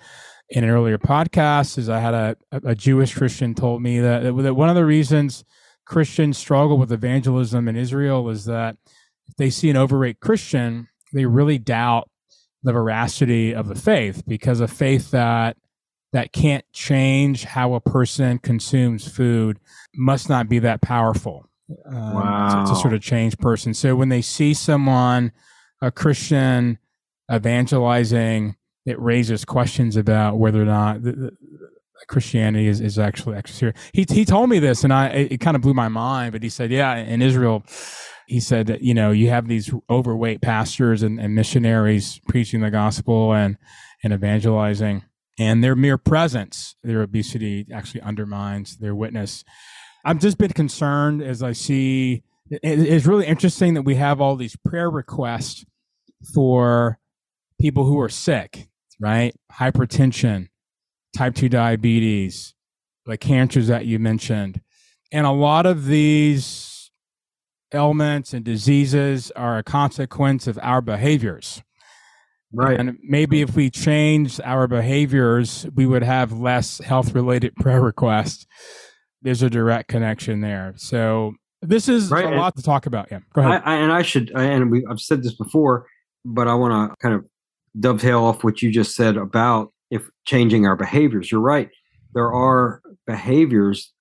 [0.49, 4.53] in an earlier podcast is I had a, a Jewish Christian told me that, that
[4.53, 5.43] one of the reasons
[5.85, 8.77] Christians struggle with evangelism in Israel is that
[9.27, 12.09] if they see an overweight Christian, they really doubt
[12.63, 15.57] the veracity of the faith because a faith that
[16.13, 19.59] that can't change how a person consumes food
[19.95, 21.45] must not be that powerful
[21.85, 22.63] um, wow.
[22.63, 23.73] to, to, sort of change person.
[23.73, 25.33] So when they see someone,
[25.81, 26.79] a Christian,
[27.31, 28.55] evangelizing,
[28.85, 31.31] it raises questions about whether or not the, the
[32.07, 35.55] Christianity is, is actually actually He he told me this, and I it, it kind
[35.55, 36.33] of blew my mind.
[36.33, 37.63] But he said, yeah, in Israel,
[38.27, 42.71] he said that you know you have these overweight pastors and, and missionaries preaching the
[42.71, 43.57] gospel and
[44.03, 45.03] and evangelizing,
[45.39, 49.43] and their mere presence, their obesity actually undermines their witness.
[50.03, 52.23] I've just been concerned as I see.
[52.51, 55.65] It's really interesting that we have all these prayer requests
[56.33, 56.99] for
[57.59, 58.67] people who are sick,
[58.99, 59.33] right?
[59.51, 60.49] Hypertension,
[61.15, 62.53] type 2 diabetes,
[63.05, 64.61] like cancers that you mentioned.
[65.11, 66.91] And a lot of these
[67.73, 71.61] ailments and diseases are a consequence of our behaviors.
[72.53, 72.79] Right.
[72.79, 78.45] And maybe if we changed our behaviors, we would have less health related prayer requests
[79.25, 80.73] there's a direct connection there.
[80.77, 82.31] So this is right.
[82.31, 83.07] a lot to talk about.
[83.11, 83.63] Yeah, go ahead.
[83.65, 85.87] I, I, and I should, and we, I've said this before,
[86.23, 87.25] but I want to kind of
[87.77, 91.31] dovetail off what you just said about if changing our behaviors.
[91.31, 91.69] You're right.
[92.13, 93.91] There are behaviors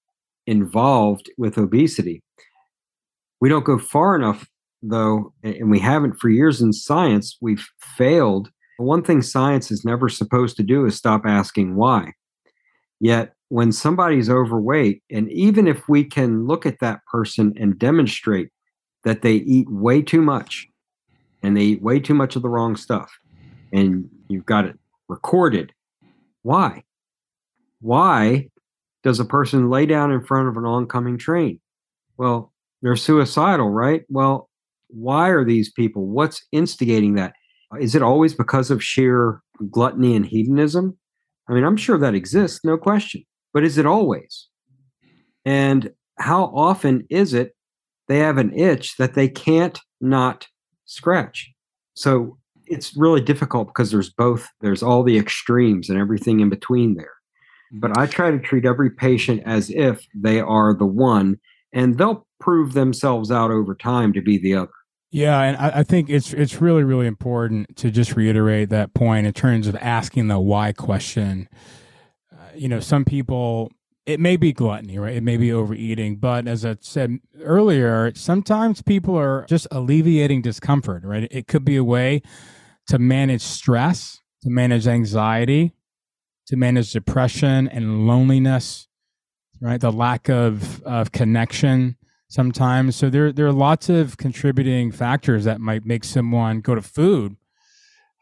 [0.47, 2.23] involved with obesity.
[3.41, 4.47] We don't go far enough,
[4.83, 7.37] though, and we haven't for years in science.
[7.41, 8.51] We've failed.
[8.79, 12.13] One thing science is never supposed to do is stop asking why.
[13.01, 18.49] Yet when somebody's overweight, and even if we can look at that person and demonstrate
[19.05, 20.67] that they eat way too much
[21.43, 23.13] and they eat way too much of the wrong stuff,
[23.73, 24.79] and you've got it
[25.09, 25.74] recorded,
[26.45, 26.85] why?
[27.81, 28.49] Why
[29.03, 31.61] does a person lay down in front of an oncoming train?
[32.17, 34.05] Well, they're suicidal, right?
[34.09, 34.49] Well,
[34.89, 36.07] why are these people?
[36.07, 37.35] What's instigating that?
[37.81, 40.97] Is it always because of sheer gluttony and hedonism?
[41.49, 44.49] I mean, I'm sure that exists, no question but is it always?
[45.47, 47.55] And how often is it
[48.09, 50.49] they have an itch that they can't not
[50.85, 51.51] scratch?
[51.95, 56.95] So it's really difficult because there's both, there's all the extremes and everything in between
[56.95, 57.13] there.
[57.73, 61.41] But I try to treat every patient as if they are the one,
[61.73, 64.71] and they'll prove themselves out over time to be the other.
[65.11, 69.29] Yeah, and I, I, think it's it's really really important to just reiterate that point
[69.29, 71.49] in terms of asking the why question.
[72.33, 73.71] Uh, you know, some people
[74.07, 75.15] it may be gluttony, right?
[75.15, 81.05] It may be overeating, but as I said earlier, sometimes people are just alleviating discomfort,
[81.05, 81.27] right?
[81.31, 82.21] It could be a way
[82.89, 85.75] to manage stress, to manage anxiety,
[86.47, 88.89] to manage depression and loneliness,
[89.61, 89.81] right?
[89.81, 91.97] The lack of of connection
[92.29, 92.97] sometimes.
[92.97, 97.37] So there there are lots of contributing factors that might make someone go to food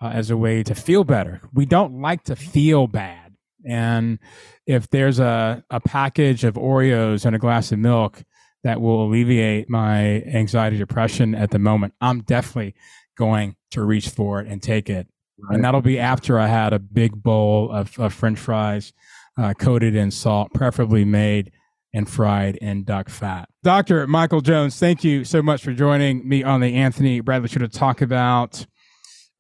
[0.01, 1.41] uh, as a way to feel better.
[1.53, 3.35] We don't like to feel bad,
[3.67, 4.19] and
[4.67, 8.23] if there's a a package of Oreos and a glass of milk
[8.65, 12.77] that will alleviate my anxiety depression at the moment, I'm definitely
[13.17, 15.07] going to reach for it and take it.
[15.39, 15.55] Right.
[15.55, 18.93] And that'll be after I had a big bowl of, of French fries
[19.39, 21.53] uh, coated in salt, preferably made
[21.95, 23.49] and fried in duck fat.
[23.63, 24.07] Dr.
[24.07, 27.69] Michael Jones, thank you so much for joining me on the Anthony Bradley Show to
[27.69, 28.65] talk about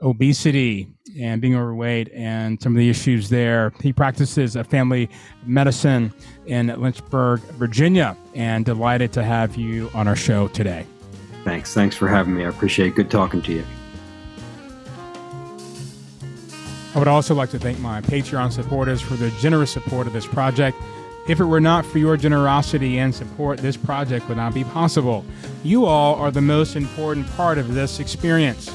[0.03, 0.89] obesity
[1.19, 3.73] and being overweight and some of the issues there.
[3.81, 5.09] He practices a family
[5.47, 6.13] medicine
[6.47, 10.87] in Lynchburg, Virginia, and delighted to have you on our show today.
[11.45, 11.75] Thanks.
[11.75, 12.45] Thanks for having me.
[12.45, 12.95] I appreciate it.
[12.95, 13.65] Good talking to you.
[16.95, 20.27] I would also like to thank my Patreon supporters for their generous support of this
[20.27, 20.77] project.
[21.29, 25.25] If it were not for your generosity and support, this project would not be possible.
[25.63, 28.69] You all are the most important part of this experience.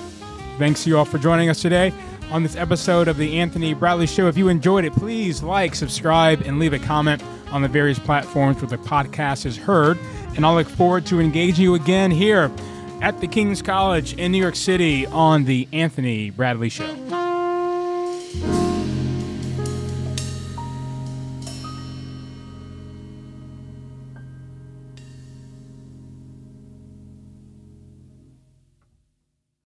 [0.57, 1.93] Thanks to you all for joining us today
[2.31, 4.27] on this episode of The Anthony Bradley Show.
[4.27, 8.61] If you enjoyed it, please like, subscribe, and leave a comment on the various platforms
[8.61, 9.97] where the podcast is heard.
[10.35, 12.51] And I'll look forward to engaging you again here
[13.01, 16.93] at the King's College in New York City on The Anthony Bradley Show.